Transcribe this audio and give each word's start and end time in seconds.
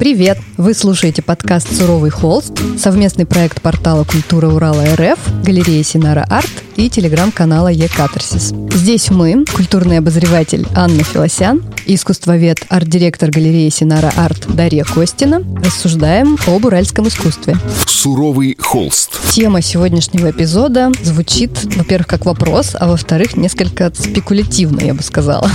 Привет! 0.00 0.38
Вы 0.56 0.72
слушаете 0.72 1.20
подкаст 1.20 1.76
«Суровый 1.76 2.08
холст», 2.08 2.54
совместный 2.78 3.26
проект 3.26 3.60
портала 3.60 4.04
«Культура 4.04 4.48
Урала 4.48 4.82
РФ», 4.96 5.18
галереи 5.44 5.82
Синара 5.82 6.24
Арт 6.30 6.50
и 6.76 6.88
телеграм-канала 6.88 7.68
«Е-Катарсис». 7.68 8.54
Здесь 8.72 9.10
мы, 9.10 9.44
культурный 9.44 9.98
обозреватель 9.98 10.66
Анна 10.74 11.04
Филосян 11.04 11.62
и 11.84 11.96
искусствовед, 11.96 12.64
арт-директор 12.70 13.28
галереи 13.30 13.68
Синара 13.68 14.10
Арт 14.16 14.46
Дарья 14.48 14.84
Костина, 14.84 15.42
рассуждаем 15.62 16.38
об 16.46 16.64
уральском 16.64 17.06
искусстве. 17.06 17.58
«Суровый 17.86 18.56
холст». 18.58 19.20
Тема 19.32 19.60
сегодняшнего 19.60 20.30
эпизода 20.30 20.92
звучит, 21.02 21.50
во-первых, 21.76 22.06
как 22.06 22.24
вопрос, 22.24 22.70
а 22.72 22.88
во-вторых, 22.88 23.36
несколько 23.36 23.92
спекулятивно, 23.94 24.80
я 24.80 24.94
бы 24.94 25.02
сказала. 25.02 25.50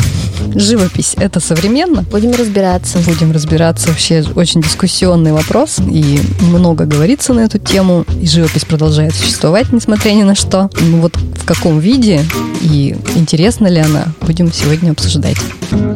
Живопись— 0.53 1.15
это 1.17 1.39
современно? 1.39 2.03
Будем 2.03 2.31
разбираться. 2.31 2.97
Будем 2.99 3.31
разбираться. 3.31 3.89
Вообще 3.89 4.23
очень 4.35 4.61
дискуссионный 4.61 5.33
вопрос, 5.33 5.79
и 5.79 6.19
много 6.41 6.85
говорится 6.85 7.33
на 7.33 7.41
эту 7.41 7.59
тему, 7.59 8.05
и 8.21 8.27
живопись 8.27 8.65
продолжает 8.65 9.13
существовать, 9.13 9.71
несмотря 9.71 10.11
ни 10.11 10.23
на 10.23 10.35
что. 10.35 10.69
Ну 10.81 11.01
вот 11.01 11.15
в 11.17 11.45
каком 11.45 11.79
виде 11.79 12.21
и 12.61 12.95
интересна 13.15 13.67
ли 13.67 13.79
она, 13.79 14.05
будем 14.21 14.51
сегодня 14.51 14.91
обсуждать. 14.91 15.37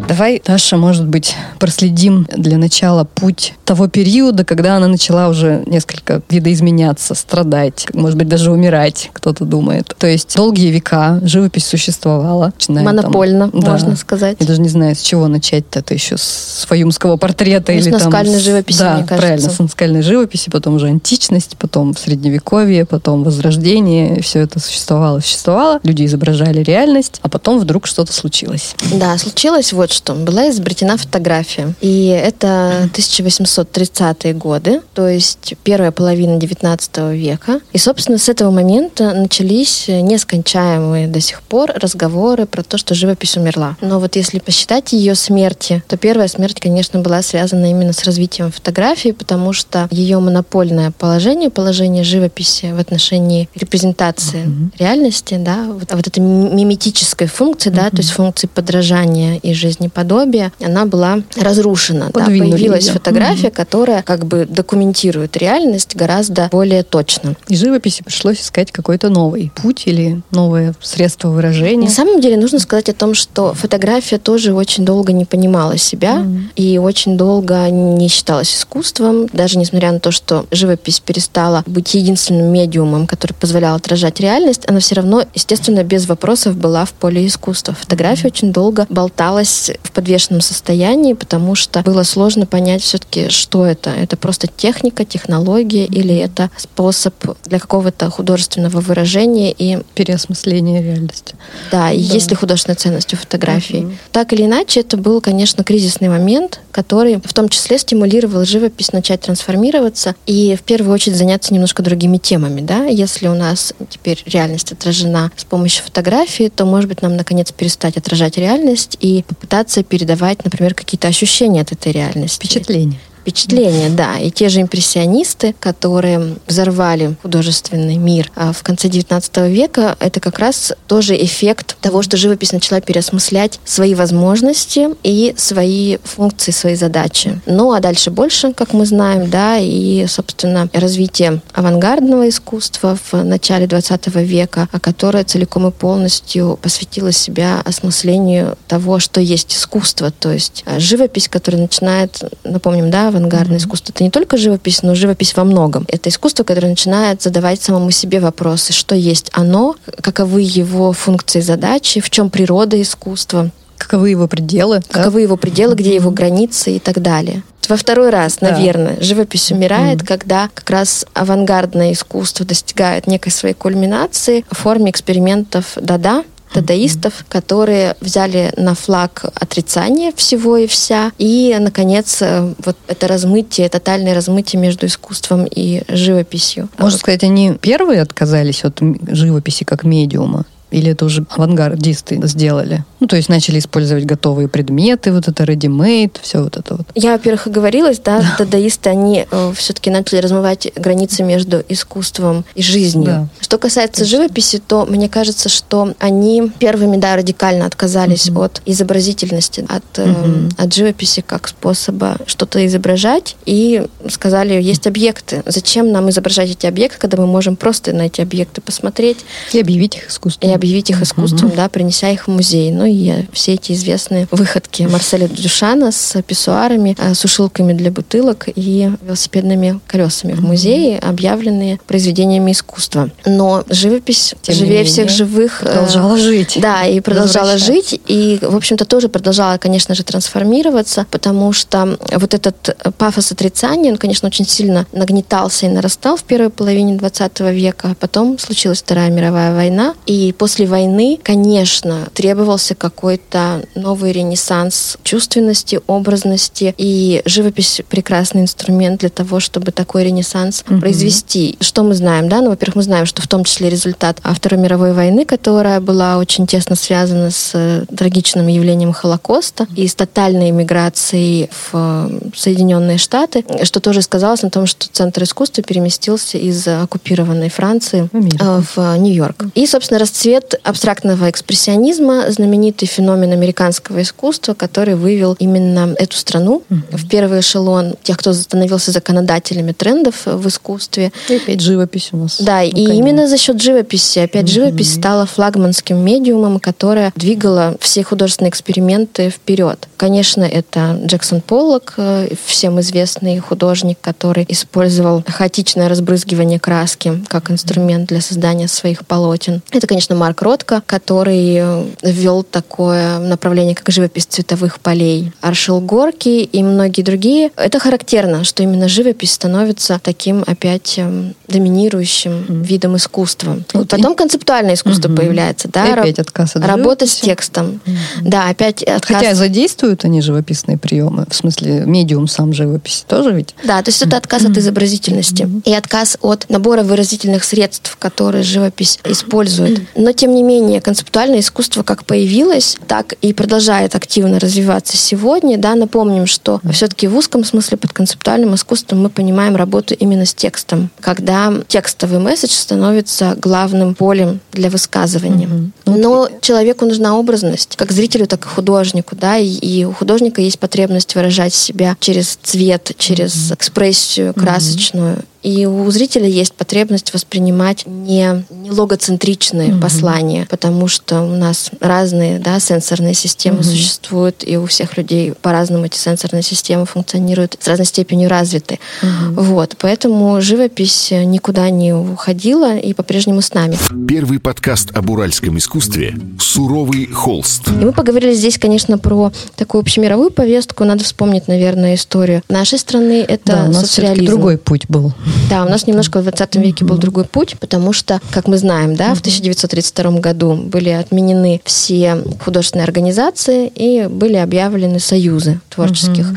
Давай, 0.07 0.39
Таша, 0.39 0.77
может 0.77 1.05
быть, 1.07 1.35
проследим 1.59 2.27
для 2.35 2.57
начала 2.57 3.03
путь 3.03 3.53
того 3.65 3.87
периода, 3.87 4.43
когда 4.43 4.77
она 4.77 4.87
начала 4.87 5.29
уже 5.29 5.63
несколько 5.65 6.21
видоизменяться, 6.29 7.15
страдать, 7.15 7.87
может 7.93 8.17
быть, 8.17 8.27
даже 8.27 8.51
умирать, 8.51 9.09
кто-то 9.13 9.45
думает. 9.45 9.95
То 9.97 10.07
есть 10.07 10.35
долгие 10.35 10.71
века 10.71 11.19
живопись 11.23 11.67
существовала. 11.67 12.53
Монопольно, 12.67 13.49
там, 13.51 13.61
можно 13.61 13.91
да, 13.91 13.95
сказать. 13.95 14.28
Я 14.39 14.45
даже 14.45 14.61
не 14.61 14.69
знаю, 14.69 14.95
с 14.95 15.01
чего 15.01 15.27
начать-то. 15.27 15.79
Это 15.79 15.93
еще 15.93 16.17
с 16.17 16.65
фаюмского 16.67 17.17
портрета 17.17 17.71
ну, 17.71 17.79
или 17.79 17.89
с 17.89 17.91
наскальной 17.91 18.39
живописи, 18.39 18.79
да, 18.79 18.95
мне 18.95 19.03
кажется. 19.05 19.17
правильно, 19.17 19.49
с 19.49 19.59
наскальной 19.59 20.01
живописи, 20.01 20.49
потом 20.49 20.75
уже 20.75 20.87
античность, 20.87 21.57
потом 21.57 21.95
средневековье, 21.95 22.85
потом 22.85 23.23
возрождение. 23.23 24.21
Все 24.21 24.39
это 24.39 24.59
существовало, 24.59 25.19
существовало. 25.19 25.79
Люди 25.83 26.05
изображали 26.05 26.61
реальность, 26.63 27.19
а 27.21 27.29
потом 27.29 27.59
вдруг 27.59 27.87
что-то 27.87 28.13
случилось. 28.13 28.75
Да, 28.93 29.17
случилось 29.17 29.73
вот 29.73 29.91
что. 29.91 30.13
Была 30.13 30.49
изобретена 30.49 30.97
фотография. 30.97 31.73
И 31.81 32.07
это 32.07 32.89
1830-е 32.93 34.33
годы, 34.33 34.81
то 34.93 35.07
есть 35.07 35.55
первая 35.63 35.91
половина 35.91 36.37
19 36.37 36.97
века. 37.13 37.59
И, 37.73 37.77
собственно, 37.77 38.17
с 38.17 38.29
этого 38.29 38.51
момента 38.51 39.13
начались 39.13 39.87
нескончаемые 39.87 41.07
до 41.07 41.21
сих 41.21 41.41
пор 41.41 41.71
разговоры 41.75 42.45
про 42.45 42.63
то, 42.63 42.77
что 42.77 42.93
живопись 42.95 43.37
умерла. 43.37 43.77
Но 43.81 43.99
вот 43.99 44.15
если 44.19 44.39
посчитать 44.39 44.91
ее 44.91 45.15
смерти, 45.15 45.81
то 45.87 45.97
первая 45.97 46.27
смерть, 46.27 46.59
конечно, 46.59 46.99
была 46.99 47.21
связана 47.21 47.69
именно 47.71 47.93
с 47.93 48.03
развитием 48.03 48.51
фотографии, 48.51 49.11
потому 49.11 49.53
что 49.53 49.87
ее 49.91 50.19
монопольное 50.19 50.91
положение, 50.91 51.49
положение 51.49 52.03
живописи 52.03 52.71
в 52.73 52.79
отношении 52.79 53.49
репрезентации 53.55 54.45
mm-hmm. 54.45 54.71
реальности, 54.77 55.37
да, 55.39 55.65
вот, 55.67 55.91
вот 55.93 56.07
этой 56.07 56.19
миметической 56.19 57.27
функции, 57.27 57.71
mm-hmm. 57.71 57.75
да, 57.75 57.89
то 57.89 57.97
есть 57.97 58.11
функции 58.11 58.47
подражания 58.47 59.37
и 59.37 59.53
жизнеподобия, 59.53 60.51
она 60.61 60.85
была 60.85 61.19
разрушена. 61.37 62.11
Да, 62.13 62.25
появилась 62.25 62.87
ее. 62.87 62.93
фотография, 62.93 63.47
mm-hmm. 63.47 63.51
которая 63.51 64.01
как 64.03 64.25
бы 64.25 64.45
документирует 64.45 65.37
реальность 65.37 65.95
гораздо 65.95 66.49
более 66.51 66.83
точно. 66.83 67.35
И 67.47 67.55
живописи 67.55 68.03
пришлось 68.03 68.41
искать 68.41 68.71
какой-то 68.71 69.09
новый 69.09 69.51
путь 69.55 69.83
или 69.85 70.21
новое 70.31 70.73
средство 70.81 71.29
выражения. 71.29 71.85
На 71.85 71.93
самом 71.93 72.19
деле 72.19 72.35
нужно 72.35 72.59
сказать 72.59 72.89
о 72.89 72.93
том, 72.93 73.13
что 73.13 73.53
фотография 73.53 74.08
тоже 74.17 74.53
очень 74.53 74.85
долго 74.85 75.13
не 75.13 75.25
понимала 75.25 75.77
себя 75.77 76.17
mm-hmm. 76.17 76.51
и 76.55 76.77
очень 76.77 77.17
долго 77.17 77.69
не 77.69 78.07
считалась 78.07 78.55
искусством, 78.55 79.27
даже 79.27 79.57
несмотря 79.57 79.91
на 79.91 79.99
то, 79.99 80.11
что 80.11 80.45
живопись 80.51 80.99
перестала 80.99 81.63
быть 81.65 81.93
единственным 81.93 82.51
медиумом, 82.51 83.07
который 83.07 83.33
позволял 83.33 83.75
отражать 83.75 84.19
реальность, 84.19 84.63
она 84.67 84.79
все 84.79 84.95
равно, 84.95 85.23
естественно, 85.33 85.83
без 85.83 86.07
вопросов 86.07 86.55
была 86.55 86.85
в 86.85 86.93
поле 86.93 87.25
искусства. 87.27 87.73
Фотография 87.73 88.27
mm-hmm. 88.27 88.31
очень 88.31 88.53
долго 88.53 88.85
болталась 88.89 89.71
в 89.83 89.91
подвешенном 89.91 90.41
состоянии, 90.41 91.13
потому 91.13 91.55
что 91.55 91.81
было 91.81 92.03
сложно 92.03 92.45
понять 92.45 92.81
все-таки, 92.81 93.29
что 93.29 93.65
это. 93.65 93.89
Это 93.89 94.17
просто 94.17 94.47
техника, 94.47 95.05
технология 95.05 95.85
mm-hmm. 95.85 95.95
или 95.95 96.15
это 96.15 96.49
способ 96.57 97.13
для 97.45 97.59
какого-то 97.59 98.09
художественного 98.09 98.79
выражения 98.79 99.51
и 99.51 99.79
переосмысления 99.93 100.81
реальности. 100.81 101.35
Да, 101.71 101.91
и 101.91 102.05
да. 102.05 102.13
есть 102.13 102.29
ли 102.29 102.35
художественная 102.35 102.75
ценность 102.77 103.13
у 103.13 103.17
фотографии. 103.17 103.81
Mm-hmm. 103.81 103.97
Так 104.11 104.33
или 104.33 104.43
иначе, 104.45 104.81
это 104.81 104.97
был, 104.97 105.21
конечно, 105.21 105.63
кризисный 105.63 106.09
момент, 106.09 106.61
который 106.71 107.17
в 107.23 107.33
том 107.33 107.49
числе 107.49 107.77
стимулировал 107.77 108.45
живопись 108.45 108.91
начать 108.91 109.21
трансформироваться 109.21 110.15
и 110.25 110.55
в 110.55 110.63
первую 110.63 110.93
очередь 110.93 111.17
заняться 111.17 111.53
немножко 111.53 111.83
другими 111.83 112.17
темами. 112.17 112.61
Да? 112.61 112.85
Если 112.85 113.27
у 113.27 113.35
нас 113.35 113.73
теперь 113.89 114.21
реальность 114.25 114.71
отражена 114.71 115.31
с 115.35 115.43
помощью 115.43 115.83
фотографии, 115.83 116.51
то, 116.53 116.65
может 116.65 116.89
быть, 116.89 117.01
нам 117.01 117.15
наконец 117.15 117.51
перестать 117.51 117.97
отражать 117.97 118.37
реальность 118.37 118.97
и 118.99 119.23
попытаться 119.27 119.83
передавать, 119.83 120.43
например, 120.43 120.73
какие-то 120.73 121.07
ощущения 121.07 121.61
от 121.61 121.71
этой 121.71 121.91
реальности. 121.91 122.45
Впечатления 122.45 122.99
впечатление, 123.21 123.89
да. 123.89 124.17
И 124.19 124.31
те 124.31 124.49
же 124.49 124.61
импрессионисты, 124.61 125.55
которые 125.59 126.35
взорвали 126.47 127.15
художественный 127.21 127.97
мир 127.97 128.31
а 128.35 128.53
в 128.53 128.63
конце 128.63 128.87
XIX 128.87 129.49
века, 129.49 129.95
это 129.99 130.19
как 130.19 130.39
раз 130.39 130.73
тоже 130.87 131.15
эффект 131.15 131.77
того, 131.81 132.01
что 132.01 132.17
живопись 132.17 132.51
начала 132.51 132.81
переосмыслять 132.81 133.59
свои 133.65 133.93
возможности 133.95 134.89
и 135.03 135.33
свои 135.37 135.97
функции, 136.03 136.51
свои 136.51 136.75
задачи. 136.75 137.41
Ну, 137.45 137.71
а 137.71 137.79
дальше 137.79 138.11
больше, 138.11 138.53
как 138.53 138.73
мы 138.73 138.85
знаем, 138.85 139.29
да, 139.29 139.57
и, 139.57 140.05
собственно, 140.07 140.69
развитие 140.73 141.41
авангардного 141.53 142.29
искусства 142.29 142.97
в 143.11 143.23
начале 143.23 143.65
XX 143.65 144.23
века, 144.23 144.67
которое 144.81 145.23
целиком 145.23 145.67
и 145.67 145.71
полностью 145.71 146.57
посвятило 146.61 147.11
себя 147.11 147.61
осмыслению 147.65 148.57
того, 148.67 148.99
что 148.99 149.21
есть 149.21 149.53
искусство, 149.53 150.11
то 150.11 150.31
есть 150.31 150.63
а, 150.65 150.79
живопись, 150.79 151.27
которая 151.27 151.61
начинает, 151.61 152.23
напомним, 152.43 152.89
да, 152.89 153.11
авангардное 153.19 153.57
mm-hmm. 153.57 153.61
искусство. 153.61 153.93
Это 153.93 154.03
не 154.03 154.09
только 154.09 154.37
живопись, 154.37 154.81
но 154.83 154.95
живопись 154.95 155.35
во 155.35 155.43
многом. 155.43 155.85
Это 155.87 156.09
искусство, 156.09 156.43
которое 156.43 156.69
начинает 156.69 157.21
задавать 157.21 157.61
самому 157.61 157.91
себе 157.91 158.19
вопросы, 158.19 158.73
что 158.73 158.95
есть 158.95 159.29
оно, 159.33 159.75
каковы 160.01 160.41
его 160.41 160.91
функции 160.93 161.39
и 161.39 161.43
задачи, 161.43 161.99
в 161.99 162.09
чем 162.09 162.29
природа 162.29 162.81
искусства. 162.81 163.51
Каковы 163.77 164.09
его 164.09 164.27
пределы? 164.27 164.81
Каковы 164.89 165.19
да? 165.19 165.23
его 165.23 165.37
пределы, 165.37 165.75
где 165.75 165.95
его 165.95 166.11
границы 166.11 166.75
и 166.75 166.79
так 166.79 167.01
далее. 167.01 167.43
Во 167.69 167.77
второй 167.77 168.09
раз, 168.09 168.37
да. 168.41 168.51
наверное, 168.51 168.97
живопись 168.99 169.51
умирает, 169.51 170.01
mm. 170.01 170.05
когда 170.07 170.49
как 170.53 170.69
раз 170.69 171.05
авангардное 171.13 171.93
искусство 171.93 172.45
достигает 172.45 173.05
некой 173.05 173.31
своей 173.31 173.53
кульминации 173.53 174.43
в 174.49 174.57
форме 174.57 174.89
экспериментов 174.89 175.73
Дада, 175.75 176.23
дадаистов, 176.53 177.25
которые 177.27 177.95
взяли 178.01 178.51
на 178.57 178.75
флаг 178.75 179.25
отрицание 179.35 180.11
всего 180.15 180.57
и 180.57 180.67
вся. 180.67 181.11
И, 181.17 181.55
наконец, 181.59 182.21
э, 182.21 182.53
вот 182.65 182.77
это 182.87 183.07
размытие, 183.07 183.69
тотальное 183.69 184.13
размытие 184.13 184.61
между 184.61 184.87
искусством 184.87 185.45
и 185.45 185.83
живописью. 185.87 186.69
Можно 186.77 186.97
сказать, 186.97 187.23
они 187.23 187.53
первые 187.61 188.01
отказались 188.01 188.63
от 188.63 188.79
живописи 189.07 189.63
как 189.63 189.83
медиума? 189.83 190.45
Или 190.71 190.91
это 190.91 191.05
уже 191.05 191.25
авангардисты 191.29 192.19
сделали? 192.27 192.83
Ну, 192.99 193.07
то 193.07 193.15
есть 193.15 193.29
начали 193.29 193.59
использовать 193.59 194.05
готовые 194.05 194.47
предметы, 194.47 195.11
вот 195.11 195.27
это 195.27 195.43
ready-made, 195.43 196.17
все 196.21 196.43
вот 196.43 196.57
это 196.57 196.75
вот. 196.75 196.87
Я, 196.95 197.13
во-первых, 197.13 197.47
оговорилась, 197.47 197.99
да, 197.99 198.19
да. 198.37 198.45
дадаисты, 198.45 198.89
они 198.89 199.25
э, 199.29 199.53
все-таки 199.55 199.89
начали 199.89 200.19
размывать 200.19 200.71
границы 200.75 201.23
между 201.23 201.63
искусством 201.69 202.45
и 202.55 202.61
жизнью. 202.61 203.05
Да. 203.05 203.27
Что 203.39 203.57
касается 203.57 204.03
Точно. 204.03 204.17
живописи, 204.17 204.61
то 204.65 204.85
мне 204.85 205.09
кажется, 205.09 205.49
что 205.49 205.93
они 205.99 206.51
первыми, 206.59 206.97
да, 206.97 207.15
радикально 207.15 207.65
отказались 207.65 208.29
угу. 208.29 208.41
от 208.41 208.61
изобразительности, 208.65 209.65
от, 209.67 209.99
угу. 209.99 210.09
э, 210.09 210.49
от 210.57 210.73
живописи 210.73 211.21
как 211.25 211.47
способа 211.47 212.17
что-то 212.25 212.65
изображать, 212.65 213.37
и 213.45 213.87
сказали, 214.09 214.61
есть 214.61 214.87
объекты. 214.87 215.41
Зачем 215.45 215.91
нам 215.91 216.09
изображать 216.09 216.49
эти 216.49 216.65
объекты, 216.65 216.99
когда 216.99 217.17
мы 217.17 217.27
можем 217.27 217.55
просто 217.55 217.93
на 217.93 218.03
эти 218.03 218.21
объекты 218.21 218.61
посмотреть? 218.61 219.19
И 219.53 219.59
объявить 219.59 219.95
их 219.95 220.09
искусством 220.09 220.58
объявить 220.59 220.89
их 220.89 221.01
искусством, 221.01 221.51
mm-hmm. 221.51 221.55
да, 221.55 221.69
принеся 221.69 222.09
их 222.09 222.27
в 222.27 222.31
музей. 222.31 222.71
Ну 222.71 222.85
и 222.85 223.25
все 223.31 223.53
эти 223.53 223.71
известные 223.71 224.27
выходки 224.29 224.83
Марселя 224.83 225.27
Дюшана 225.27 225.91
с 225.91 226.21
писсуарами, 226.21 226.95
э, 226.99 227.13
сушилками 227.13 227.71
для 227.73 227.91
бутылок 227.91 228.49
и 228.53 228.91
велосипедными 229.01 229.79
колесами 229.87 230.33
mm-hmm. 230.33 230.35
в 230.35 230.41
музее, 230.41 230.99
объявленные 230.99 231.79
произведениями 231.87 232.51
искусства. 232.51 233.09
Но 233.25 233.63
живопись, 233.69 234.35
Тем 234.41 234.55
живее 234.55 234.83
всех 234.83 235.09
живых... 235.09 235.63
Э, 235.63 235.65
продолжала 235.65 236.15
э, 236.15 236.19
жить. 236.19 236.57
Да, 236.61 236.85
и 236.85 236.99
продолжала 236.99 237.57
жить, 237.57 237.99
и, 238.07 238.39
в 238.41 238.55
общем-то, 238.55 238.83
тоже 238.83 239.07
продолжала, 239.07 239.57
конечно 239.57 239.95
же, 239.95 240.03
трансформироваться, 240.03 241.05
потому 241.09 241.53
что 241.53 241.97
вот 242.11 242.33
этот 242.33 242.77
пафос 242.97 243.31
отрицания, 243.31 243.91
он, 243.91 243.97
конечно, 243.97 244.27
очень 244.27 244.45
сильно 244.45 244.85
нагнетался 244.91 245.67
и 245.67 245.69
нарастал 245.69 246.17
в 246.17 246.23
первой 246.23 246.49
половине 246.49 246.97
20 246.97 247.39
века, 247.51 247.91
а 247.91 247.95
потом 247.95 248.37
случилась 248.37 248.81
Вторая 248.81 249.09
мировая 249.09 249.53
война, 249.53 249.93
и 250.05 250.33
после 250.37 250.48
после 250.49 250.65
войны, 250.65 251.19
конечно, 251.21 252.07
требовался 252.15 252.73
какой-то 252.73 253.61
новый 253.75 254.11
ренессанс 254.11 254.97
чувственности, 255.03 255.79
образности, 255.85 256.73
и 256.75 257.21
живопись 257.25 257.81
прекрасный 257.87 258.41
инструмент 258.41 259.01
для 259.01 259.09
того, 259.09 259.39
чтобы 259.39 259.71
такой 259.71 260.05
ренессанс 260.05 260.63
угу. 260.67 260.79
произвести. 260.79 261.55
Что 261.61 261.83
мы 261.83 261.93
знаем, 261.93 262.29
да? 262.29 262.41
Ну, 262.41 262.49
во-первых, 262.49 262.77
мы 262.77 262.81
знаем, 262.81 263.05
что 263.05 263.21
в 263.21 263.27
том 263.27 263.43
числе 263.43 263.69
результат 263.69 264.21
Второй 264.23 264.59
мировой 264.59 264.93
войны, 264.93 265.23
которая 265.23 265.79
была 265.81 266.17
очень 266.17 266.47
тесно 266.47 266.75
связана 266.75 267.29
с 267.29 267.51
э, 267.53 267.85
трагичным 267.95 268.47
явлением 268.47 268.91
Холокоста 268.91 269.67
и 269.75 269.87
с 269.87 269.93
тотальной 269.93 270.49
иммиграцией 270.49 271.51
в 271.51 271.69
э, 271.73 272.29
Соединенные 272.35 272.97
Штаты, 272.97 273.45
что 273.61 273.79
тоже 273.79 274.01
сказалось 274.01 274.41
на 274.41 274.49
том, 274.49 274.65
что 274.65 274.87
Центр 274.91 275.21
искусства 275.21 275.61
переместился 275.61 276.39
из 276.39 276.67
оккупированной 276.67 277.49
Франции 277.49 278.09
Америка. 278.11 278.43
Э, 278.43 278.61
в 278.75 278.97
Нью-Йорк. 278.97 279.45
И, 279.53 279.67
собственно, 279.67 279.99
расцвет 279.99 280.38
абстрактного 280.63 281.29
экспрессионизма, 281.29 282.29
знаменитый 282.29 282.87
феномен 282.87 283.31
американского 283.31 284.01
искусства, 284.01 284.53
который 284.53 284.95
вывел 284.95 285.35
именно 285.39 285.95
эту 285.97 286.15
страну 286.17 286.63
угу. 286.69 286.81
в 286.91 287.07
первый 287.07 287.39
эшелон 287.39 287.95
тех, 288.03 288.17
кто 288.17 288.33
становился 288.33 288.91
законодателями 288.91 289.71
трендов 289.71 290.25
в 290.25 290.47
искусстве. 290.47 291.11
И 291.27 291.35
опять 291.35 291.61
живопись 291.61 292.09
у 292.11 292.17
нас. 292.17 292.37
Да, 292.39 292.63
и 292.63 292.71
именно 292.71 293.27
за 293.27 293.37
счет 293.37 293.61
живописи. 293.61 294.19
Опять 294.19 294.45
угу. 294.45 294.51
живопись 294.51 294.93
стала 294.93 295.25
флагманским 295.25 295.97
медиумом, 295.97 296.59
которая 296.59 297.11
двигала 297.15 297.75
все 297.79 298.03
художественные 298.03 298.49
эксперименты 298.49 299.29
вперед. 299.29 299.87
Конечно, 299.97 300.43
это 300.43 300.99
Джексон 301.05 301.41
Поллок, 301.41 301.93
э, 301.97 302.29
всем 302.45 302.79
известный 302.79 303.39
художник, 303.39 303.97
который 304.01 304.45
использовал 304.47 305.23
хаотичное 305.27 305.89
разбрызгивание 305.89 306.59
краски 306.59 307.23
как 307.27 307.51
инструмент 307.51 308.07
для 308.09 308.21
создания 308.21 308.67
своих 308.67 309.05
полотен. 309.05 309.61
Это, 309.71 309.87
конечно, 309.87 310.15
Марк 310.15 310.28
Ротко, 310.41 310.81
который 310.85 311.55
э, 311.59 311.85
ввел 312.03 312.43
такое 312.43 313.19
направление, 313.19 313.75
как 313.75 313.89
живопись 313.89 314.25
цветовых 314.25 314.79
полей. 314.79 315.31
Аршил 315.41 315.79
Горки 315.81 316.43
и 316.43 316.63
многие 316.63 317.01
другие. 317.01 317.51
Это 317.55 317.79
характерно, 317.79 318.43
что 318.43 318.63
именно 318.63 318.87
живопись 318.87 319.33
становится 319.33 319.99
таким 320.01 320.43
опять 320.45 320.97
эм, 320.97 321.35
доминирующим 321.47 322.31
mm-hmm. 322.31 322.63
видом 322.63 322.95
искусства. 322.97 323.57
Вот 323.73 323.89
Потом 323.89 324.13
и... 324.13 324.15
концептуальное 324.15 324.75
искусство 324.75 325.09
mm-hmm. 325.09 325.15
появляется, 325.15 325.69
да, 325.71 325.87
и 325.87 325.91
опять 325.91 326.19
отказ 326.19 326.55
от 326.55 326.65
работа 326.65 327.05
живописи. 327.05 327.17
с 327.17 327.21
текстом, 327.21 327.79
mm-hmm. 327.85 327.97
да, 328.23 328.49
опять 328.49 328.83
отказ. 328.83 329.17
Хотя 329.17 329.35
задействуют 329.35 330.05
они 330.05 330.21
живописные 330.21 330.77
приемы, 330.77 331.25
в 331.29 331.35
смысле 331.35 331.83
медиум 331.85 332.27
сам 332.27 332.53
живописи 332.53 333.03
тоже 333.07 333.31
ведь. 333.31 333.55
Да, 333.63 333.81
то 333.81 333.89
есть 333.89 334.01
это 334.01 334.17
отказ 334.17 334.43
mm-hmm. 334.43 334.51
от 334.51 334.57
изобразительности 334.57 335.43
mm-hmm. 335.43 335.61
и 335.65 335.73
отказ 335.73 336.17
от 336.21 336.49
набора 336.49 336.83
выразительных 336.83 337.43
средств, 337.43 337.97
которые 337.97 338.43
живопись 338.43 338.99
использует. 339.03 339.81
Но 339.95 340.11
тем 340.19 340.35
не 340.35 340.43
менее 340.43 340.81
концептуальное 340.81 341.39
искусство 341.39 341.81
как 341.81 342.03
появилось, 342.03 342.75
так 342.87 343.13
и 343.21 343.31
продолжает 343.31 343.95
активно 343.95 344.37
развиваться 344.37 344.97
сегодня. 344.97 345.57
Да, 345.57 345.75
напомним, 345.75 346.25
что 346.25 346.59
все-таки 346.73 347.07
в 347.07 347.15
узком 347.15 347.45
смысле 347.45 347.77
под 347.77 347.93
концептуальным 347.93 348.53
искусством 348.53 349.01
мы 349.01 349.09
понимаем 349.09 349.55
работу 349.55 349.93
именно 349.93 350.25
с 350.25 350.33
текстом, 350.33 350.89
когда 350.99 351.53
текстовый 351.69 352.19
месседж 352.19 352.51
становится 352.51 353.37
главным 353.37 353.95
полем 353.95 354.41
для 354.51 354.69
высказывания. 354.69 355.47
Mm-hmm. 355.47 355.97
Но 355.97 356.27
человеку 356.41 356.85
нужна 356.85 357.17
образность, 357.17 357.77
как 357.77 357.93
зрителю, 357.93 358.27
так 358.27 358.45
и 358.45 358.49
художнику, 358.49 359.15
да, 359.15 359.37
и, 359.37 359.47
и 359.47 359.85
у 359.85 359.93
художника 359.93 360.41
есть 360.41 360.59
потребность 360.59 361.15
выражать 361.15 361.53
себя 361.53 361.95
через 362.01 362.37
цвет, 362.43 362.91
через 362.97 363.53
экспрессию 363.53 364.33
красочную. 364.33 365.19
И 365.41 365.65
у 365.65 365.89
зрителя 365.89 366.27
есть 366.27 366.53
потребность 366.53 367.13
воспринимать 367.13 367.85
не, 367.85 368.43
не 368.51 368.71
логоцентричные 368.71 369.69
mm-hmm. 369.69 369.81
послания, 369.81 370.47
потому 370.49 370.87
что 370.87 371.21
у 371.21 371.35
нас 371.35 371.71
разные 371.79 372.39
да, 372.39 372.59
сенсорные 372.59 373.13
системы 373.13 373.59
mm-hmm. 373.59 373.63
существуют, 373.63 374.43
и 374.45 374.57
у 374.57 374.65
всех 374.65 374.97
людей 374.97 375.33
по-разному 375.33 375.85
эти 375.85 375.97
сенсорные 375.97 376.43
системы 376.43 376.85
функционируют, 376.85 377.57
с 377.59 377.67
разной 377.67 377.85
степенью 377.85 378.29
развиты. 378.29 378.79
Mm-hmm. 379.01 379.41
Вот, 379.41 379.75
поэтому 379.79 380.41
живопись 380.41 381.11
никуда 381.11 381.69
не 381.69 381.93
уходила 381.93 382.77
и 382.77 382.93
по-прежнему 382.93 383.41
с 383.41 383.53
нами. 383.53 383.77
Первый 384.07 384.39
подкаст 384.39 384.91
об 384.95 385.09
уральском 385.09 385.57
искусстве 385.57 386.15
«Суровый 386.39 387.07
холст». 387.07 387.67
И 387.69 387.85
мы 387.85 387.93
поговорили 387.93 388.33
здесь, 388.33 388.57
конечно, 388.57 388.97
про 388.97 389.31
такую 389.55 389.81
общемировую 389.81 390.31
повестку. 390.31 390.83
Надо 390.83 391.03
вспомнить, 391.03 391.47
наверное, 391.47 391.95
историю 391.95 392.43
нашей 392.49 392.77
страны. 392.77 393.25
Это 393.27 393.45
да, 393.45 393.65
у 393.65 393.71
нас 393.71 393.87
социализм. 393.87 394.25
другой 394.25 394.57
путь 394.57 394.85
был. 394.89 395.13
Да, 395.49 395.65
у 395.65 395.69
нас 395.69 395.87
немножко 395.87 396.19
в 396.19 396.23
20 396.23 396.55
веке 396.57 396.85
был 396.85 396.97
другой 396.97 397.25
путь, 397.25 397.57
потому 397.59 397.91
что, 397.91 398.21
как 398.31 398.47
мы 398.47 398.57
знаем, 398.57 398.95
да, 398.95 399.15
в 399.15 399.19
1932 399.19 400.19
году 400.19 400.55
были 400.55 400.89
отменены 400.89 401.61
все 401.65 402.23
художественные 402.43 402.83
организации 402.83 403.67
и 403.67 404.07
были 404.07 404.35
объявлены 404.35 404.99
союзы 404.99 405.59
творческих 405.69 406.27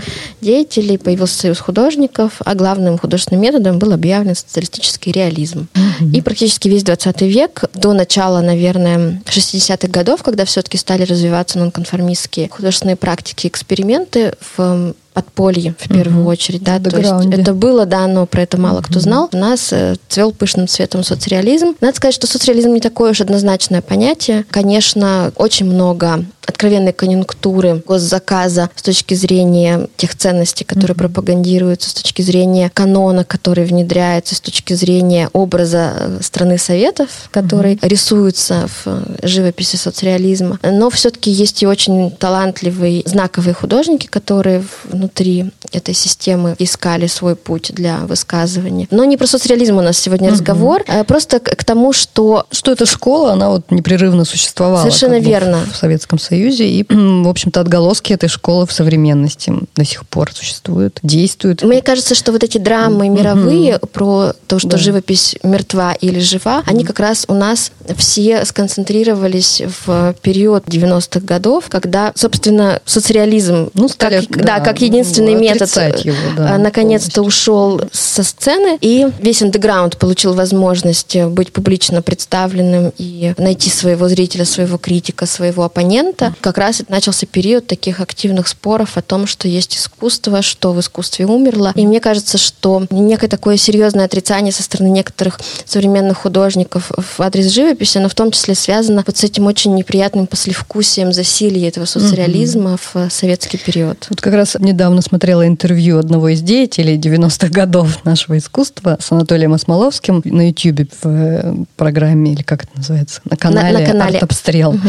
деятелей, 0.40 0.96
появился 0.96 1.38
союз 1.38 1.58
художников, 1.58 2.40
а 2.44 2.54
главным 2.54 2.98
художественным 2.98 3.42
методом 3.42 3.78
был 3.78 3.92
объявлен 3.92 4.34
социалистический 4.34 5.12
реализм. 5.12 5.68
И 6.12 6.20
практически 6.20 6.68
весь 6.68 6.82
20 6.84 7.22
век, 7.22 7.64
до 7.74 7.92
начала, 7.92 8.40
наверное, 8.40 9.22
60-х 9.26 9.88
годов, 9.88 10.22
когда 10.22 10.44
все-таки 10.44 10.78
стали 10.78 11.02
развиваться 11.04 11.58
нонконформистские 11.58 12.48
художественные 12.48 12.96
практики, 12.96 13.46
эксперименты 13.46 14.34
в 14.56 14.94
подполье 15.12 15.74
в 15.78 15.88
первую 15.88 16.22
угу. 16.22 16.30
очередь, 16.30 16.62
да, 16.62 16.78
то 16.78 16.96
есть 16.96 17.12
это 17.32 17.54
было, 17.54 17.86
да, 17.86 18.06
но 18.06 18.26
про 18.26 18.42
это 18.42 18.58
мало 18.58 18.78
угу. 18.78 18.86
кто 18.88 19.00
знал. 19.00 19.28
У 19.32 19.36
нас 19.36 19.72
э, 19.72 19.96
цвел 20.08 20.32
пышным 20.32 20.66
цветом 20.68 21.04
соцреализм. 21.04 21.74
Надо 21.80 21.96
сказать, 21.96 22.14
что 22.14 22.26
соцреализм 22.26 22.72
не 22.72 22.80
такое 22.80 23.12
уж 23.12 23.20
однозначное 23.20 23.82
понятие. 23.82 24.44
Конечно, 24.50 25.32
очень 25.36 25.66
много 25.66 26.24
откровенной 26.46 26.92
конъюнктуры 26.92 27.82
госзаказа 27.86 28.70
с 28.74 28.82
точки 28.82 29.14
зрения 29.14 29.88
тех 29.96 30.14
ценностей, 30.16 30.64
которые 30.64 30.94
mm-hmm. 30.94 30.98
пропагандируются, 30.98 31.90
с 31.90 31.94
точки 31.94 32.22
зрения 32.22 32.70
канона, 32.72 33.24
который 33.24 33.64
внедряется, 33.64 34.34
с 34.34 34.40
точки 34.40 34.74
зрения 34.74 35.28
образа 35.32 35.92
э, 35.96 36.18
страны 36.22 36.58
Советов, 36.58 37.28
который 37.30 37.74
mm-hmm. 37.74 37.88
рисуется 37.88 38.66
в 38.68 38.82
э, 38.86 39.26
живописи 39.26 39.76
соцреализма. 39.76 40.58
Но 40.62 40.90
все-таки 40.90 41.30
есть 41.30 41.62
и 41.62 41.66
очень 41.66 42.10
талантливые, 42.10 43.02
знаковые 43.06 43.54
художники, 43.54 44.06
которые 44.06 44.64
внутри 45.02 45.50
этой 45.72 45.94
системы 45.94 46.54
искали 46.58 47.08
свой 47.08 47.34
путь 47.34 47.72
для 47.74 47.98
высказывания. 47.98 48.86
Но 48.90 49.04
не 49.04 49.16
про 49.16 49.26
соцреализм 49.26 49.78
у 49.78 49.82
нас 49.82 49.98
сегодня 49.98 50.28
mm-hmm. 50.28 50.32
разговор, 50.32 50.84
а 50.86 51.02
просто 51.04 51.40
к 51.40 51.64
тому, 51.64 51.92
что... 51.92 52.46
Что 52.52 52.72
эта 52.72 52.86
школа, 52.86 53.32
она 53.32 53.50
вот 53.50 53.70
непрерывно 53.70 54.24
существовала. 54.24 54.82
Совершенно 54.82 55.18
верно. 55.18 55.60
В 55.72 55.76
Советском 55.76 56.18
Союзе 56.18 56.68
и, 56.68 56.86
в 56.88 57.28
общем-то, 57.28 57.60
отголоски 57.60 58.12
этой 58.12 58.28
школы 58.28 58.66
в 58.66 58.72
современности 58.72 59.52
до 59.74 59.84
сих 59.84 60.06
пор 60.06 60.30
существуют, 60.32 61.00
действуют. 61.02 61.62
Мне 61.62 61.82
кажется, 61.82 62.14
что 62.14 62.30
вот 62.30 62.44
эти 62.44 62.58
драмы 62.58 63.08
мировые 63.08 63.72
mm-hmm. 63.72 63.86
про 63.88 64.32
то, 64.46 64.58
что 64.60 64.70
да. 64.70 64.76
живопись 64.76 65.36
мертва 65.42 65.94
или 65.94 66.20
жива, 66.20 66.60
mm-hmm. 66.60 66.70
они 66.70 66.84
как 66.84 67.00
раз 67.00 67.24
у 67.26 67.34
нас 67.34 67.72
все 67.96 68.44
сконцентрировались 68.44 69.62
в 69.84 70.14
период 70.22 70.64
90-х 70.66 71.20
годов, 71.20 71.64
когда, 71.68 72.12
собственно, 72.14 72.80
соцреализм, 72.84 73.70
ну, 73.74 73.88
стали, 73.88 74.24
как, 74.24 74.36
да, 74.36 74.58
да, 74.58 74.60
как 74.60 74.80
единственный 74.92 75.34
метод, 75.34 76.04
его, 76.04 76.16
да, 76.36 76.58
наконец-то 76.58 77.22
ушел 77.22 77.80
со 77.92 78.22
сцены, 78.22 78.78
и 78.80 79.08
весь 79.18 79.42
андеграунд 79.42 79.96
получил 79.96 80.34
возможность 80.34 81.16
быть 81.16 81.52
публично 81.52 82.02
представленным 82.02 82.92
и 82.98 83.34
найти 83.38 83.70
своего 83.70 84.08
зрителя, 84.08 84.44
своего 84.44 84.78
критика, 84.78 85.26
своего 85.26 85.64
оппонента, 85.64 86.34
как 86.40 86.58
раз 86.58 86.82
начался 86.88 87.26
период 87.26 87.66
таких 87.66 88.00
активных 88.00 88.48
споров 88.48 88.96
о 88.96 89.02
том, 89.02 89.26
что 89.26 89.48
есть 89.48 89.76
искусство, 89.76 90.42
что 90.42 90.72
в 90.72 90.80
искусстве 90.80 91.26
умерло. 91.26 91.72
И 91.74 91.86
мне 91.86 92.00
кажется, 92.00 92.38
что 92.38 92.86
некое 92.90 93.28
такое 93.28 93.56
серьезное 93.56 94.04
отрицание 94.04 94.52
со 94.52 94.62
стороны 94.62 94.88
некоторых 94.88 95.40
современных 95.64 96.18
художников 96.18 96.90
в 96.96 97.22
адрес 97.22 97.50
живописи, 97.50 97.98
оно 97.98 98.08
в 98.08 98.14
том 98.14 98.30
числе 98.30 98.54
связано 98.54 99.02
вот 99.06 99.16
с 99.16 99.24
этим 99.24 99.46
очень 99.46 99.74
неприятным 99.74 100.26
послевкусием 100.26 101.12
засилия 101.12 101.68
этого 101.68 101.84
соцреализма 101.84 102.72
mm-hmm. 102.72 103.08
в 103.08 103.12
советский 103.12 103.58
период. 103.58 104.06
Вот 104.10 104.20
как 104.20 104.34
раз 104.34 104.56
недавно 104.58 104.81
смотрела 105.02 105.46
интервью 105.46 105.98
одного 105.98 106.28
из 106.30 106.42
деятелей 106.42 106.98
90-х 106.98 107.48
годов 107.48 108.04
нашего 108.04 108.38
искусства 108.38 108.96
с 109.00 109.12
Анатолием 109.12 109.52
Осмоловским 109.52 110.22
на 110.24 110.48
YouTube 110.48 110.88
в 111.02 111.06
э, 111.06 111.54
программе, 111.76 112.32
или 112.32 112.42
как 112.42 112.64
это 112.64 112.72
называется, 112.76 113.20
на 113.24 113.36
канале, 113.36 113.72
на, 113.72 113.80
на 113.80 113.86
канале. 113.86 114.18
«Арт-обстрел». 114.18 114.70
Угу. 114.70 114.88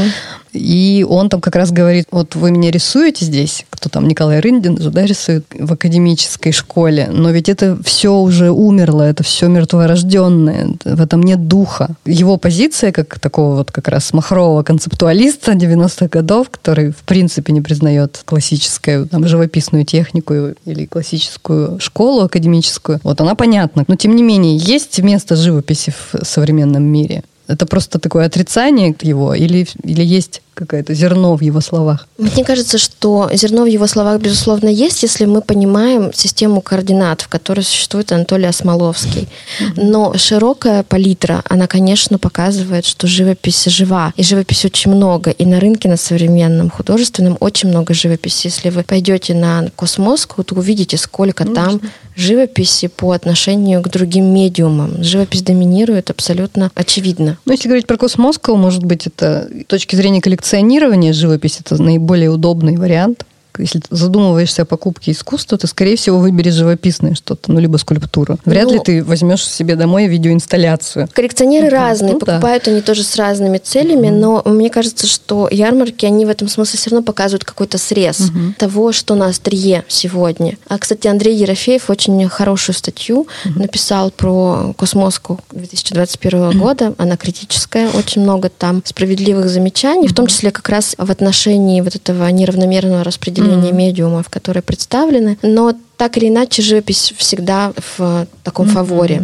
И 0.54 1.06
он 1.08 1.30
там 1.30 1.42
как 1.42 1.56
раз 1.56 1.72
говорит, 1.72 2.08
вот 2.12 2.36
вы 2.36 2.52
меня 2.52 2.70
рисуете 2.70 3.26
здесь, 3.26 3.66
кто 3.72 3.90
там, 3.90 4.08
Николай 4.08 4.40
Рындин 4.40 4.80
же, 4.82 4.92
да, 4.92 5.04
рисует 5.04 5.46
в 5.52 5.74
академической 5.74 6.52
школе, 6.52 7.10
но 7.12 7.32
ведь 7.32 7.50
это 7.50 7.78
все 7.84 8.16
уже 8.16 8.52
умерло, 8.52 9.02
это 9.02 9.24
все 9.24 9.48
мертворожденное, 9.48 10.76
в 10.86 11.02
этом 11.02 11.24
нет 11.24 11.48
духа. 11.48 11.90
Его 12.06 12.38
позиция, 12.38 12.92
как 12.92 13.20
такого 13.20 13.56
вот 13.56 13.72
как 13.72 13.88
раз 13.88 14.14
махрового 14.14 14.62
концептуалиста 14.64 15.54
90-х 15.54 16.08
годов, 16.08 16.50
который 16.52 16.92
в 16.92 17.04
принципе 17.04 17.52
не 17.52 17.62
признает 17.62 18.22
классическую 18.24 19.08
там, 19.08 19.28
живописную 19.28 19.83
технику 19.86 20.34
или 20.66 20.86
классическую 20.86 21.80
школу 21.80 22.24
академическую, 22.24 23.00
вот 23.04 23.22
она 23.22 23.36
понятна. 23.36 23.86
Но 23.88 23.96
тем 23.96 24.16
не 24.16 24.24
менее, 24.24 24.58
есть 24.58 25.00
место 25.00 25.36
живописи 25.36 25.92
в 25.92 26.26
современном 26.26 26.84
мире 26.84 27.24
Это 27.48 27.66
просто 27.66 28.00
такое 28.00 28.26
отрицание 28.26 28.96
его 29.02 29.34
или, 29.34 29.68
или 29.84 30.04
есть 30.04 30.42
какое-то 30.54 30.94
зерно 30.94 31.36
в 31.36 31.42
его 31.42 31.62
словах? 31.62 32.08
Мне 32.18 32.44
кажется, 32.44 32.78
что 32.78 33.30
зерно 33.34 33.64
в 33.64 33.68
его 33.68 33.88
словах, 33.88 34.20
безусловно, 34.22 34.70
есть, 34.70 35.04
если 35.04 35.26
мы 35.26 35.42
понимаем 35.42 36.14
систему 36.14 36.62
координат, 36.62 37.22
в 37.22 37.28
которой 37.28 37.62
существует 37.62 38.12
Анатолий 38.12 38.46
Осмоловский. 38.46 39.28
Но 39.76 40.14
широкая 40.18 40.84
палитра, 40.84 41.44
она, 41.50 41.68
конечно, 41.68 42.18
показывает, 42.18 42.86
что 42.86 43.08
живопись 43.08 43.66
жива. 43.66 44.14
И 44.16 44.24
живописи 44.24 44.68
очень 44.68 44.92
много. 44.92 45.32
И 45.32 45.46
на 45.46 45.60
рынке, 45.60 45.90
на 45.90 45.98
современном 45.98 46.70
художественном, 46.70 47.38
очень 47.40 47.70
много 47.70 47.94
живописи. 47.94 48.48
Если 48.48 48.70
вы 48.70 48.84
пойдете 48.84 49.34
на 49.34 49.70
Космоску, 49.76 50.44
то 50.44 50.56
увидите, 50.56 50.98
сколько 50.98 51.46
ну, 51.46 51.54
там 51.54 51.82
живописи 52.16 52.88
по 52.88 53.12
отношению 53.12 53.82
к 53.82 53.90
другим 53.90 54.34
медиумам. 54.34 55.04
Живопись 55.04 55.42
доминирует 55.42 56.10
абсолютно 56.10 56.72
очевидно. 56.76 57.38
Ну, 57.46 57.54
если 57.54 57.68
говорить 57.68 57.88
про 57.88 57.98
Cosmoscow, 57.98 58.56
может 58.56 58.84
быть, 58.84 59.08
это 59.08 59.50
с 59.64 59.66
точки 59.66 59.96
зрения 59.96 60.22
коллекционирования 60.44 61.14
живопись 61.14 61.62
это 61.62 61.82
наиболее 61.82 62.30
удобный 62.30 62.76
вариант 62.76 63.26
если 63.58 63.82
задумываешься 63.90 64.64
о 64.64 64.66
покупке 64.66 65.12
искусства, 65.12 65.58
ты, 65.58 65.68
скорее 65.68 65.96
всего, 65.96 66.20
выберешь 66.20 66.54
живописное 66.54 67.16
что-то, 67.16 67.52
ну, 67.52 67.60
либо 67.60 67.78
скульптуру. 67.78 68.40
Вряд 68.46 68.68
ну, 68.68 68.74
ли 68.74 68.80
ты 68.80 69.04
возьмешь 69.04 69.46
себе 69.48 69.76
домой 69.76 70.08
видеоинсталляцию. 70.08 71.08
Коллекционеры 71.14 71.68
uh-huh. 71.68 71.72
разные, 71.72 72.14
ну, 72.14 72.20
покупают 72.20 72.64
да. 72.66 72.72
они 72.72 72.82
тоже 72.82 73.04
с 73.04 73.16
разными 73.16 73.58
целями, 73.58 74.10
но 74.10 74.42
мне 74.46 74.70
кажется, 74.70 75.08
что 75.08 75.48
ярмарки, 75.52 76.06
они 76.06 76.26
в 76.26 76.30
этом 76.30 76.48
смысле 76.48 76.80
все 76.80 76.90
равно 76.90 77.04
показывают 77.04 77.44
какой-то 77.44 77.78
срез 77.78 78.20
uh-huh. 78.20 78.54
того, 78.58 78.92
что 78.92 79.16
на 79.16 79.28
острие 79.28 79.84
сегодня. 79.88 80.58
А, 80.68 80.78
кстати, 80.78 81.08
Андрей 81.08 81.36
Ерофеев 81.36 81.90
очень 81.90 82.28
хорошую 82.30 82.76
статью 82.76 83.28
uh-huh. 83.46 83.60
написал 83.60 84.12
про 84.12 84.74
Cosmoscow 84.78 85.40
2021 85.52 86.40
uh-huh. 86.40 86.58
года. 86.58 86.94
Она 86.98 87.18
критическая, 87.18 87.90
очень 87.90 88.22
много 88.22 88.50
там 88.50 88.82
справедливых 88.86 89.50
замечаний, 89.50 90.08
uh-huh. 90.08 90.12
в 90.12 90.16
том 90.16 90.28
числе 90.28 90.52
как 90.52 90.68
раз 90.70 90.96
в 90.98 91.12
отношении 91.12 91.82
вот 91.82 91.96
этого 91.96 92.28
неравномерного 92.30 93.04
распределения 93.04 93.43
определение 93.44 93.72
медиумов, 93.72 94.30
которые 94.30 94.64
представлены, 94.64 95.38
но 95.42 95.74
так 96.04 96.18
или 96.18 96.28
иначе 96.28 96.62
живопись 96.62 97.14
всегда 97.16 97.72
в 97.98 98.28
таком 98.44 98.68
фаворе. 98.68 99.24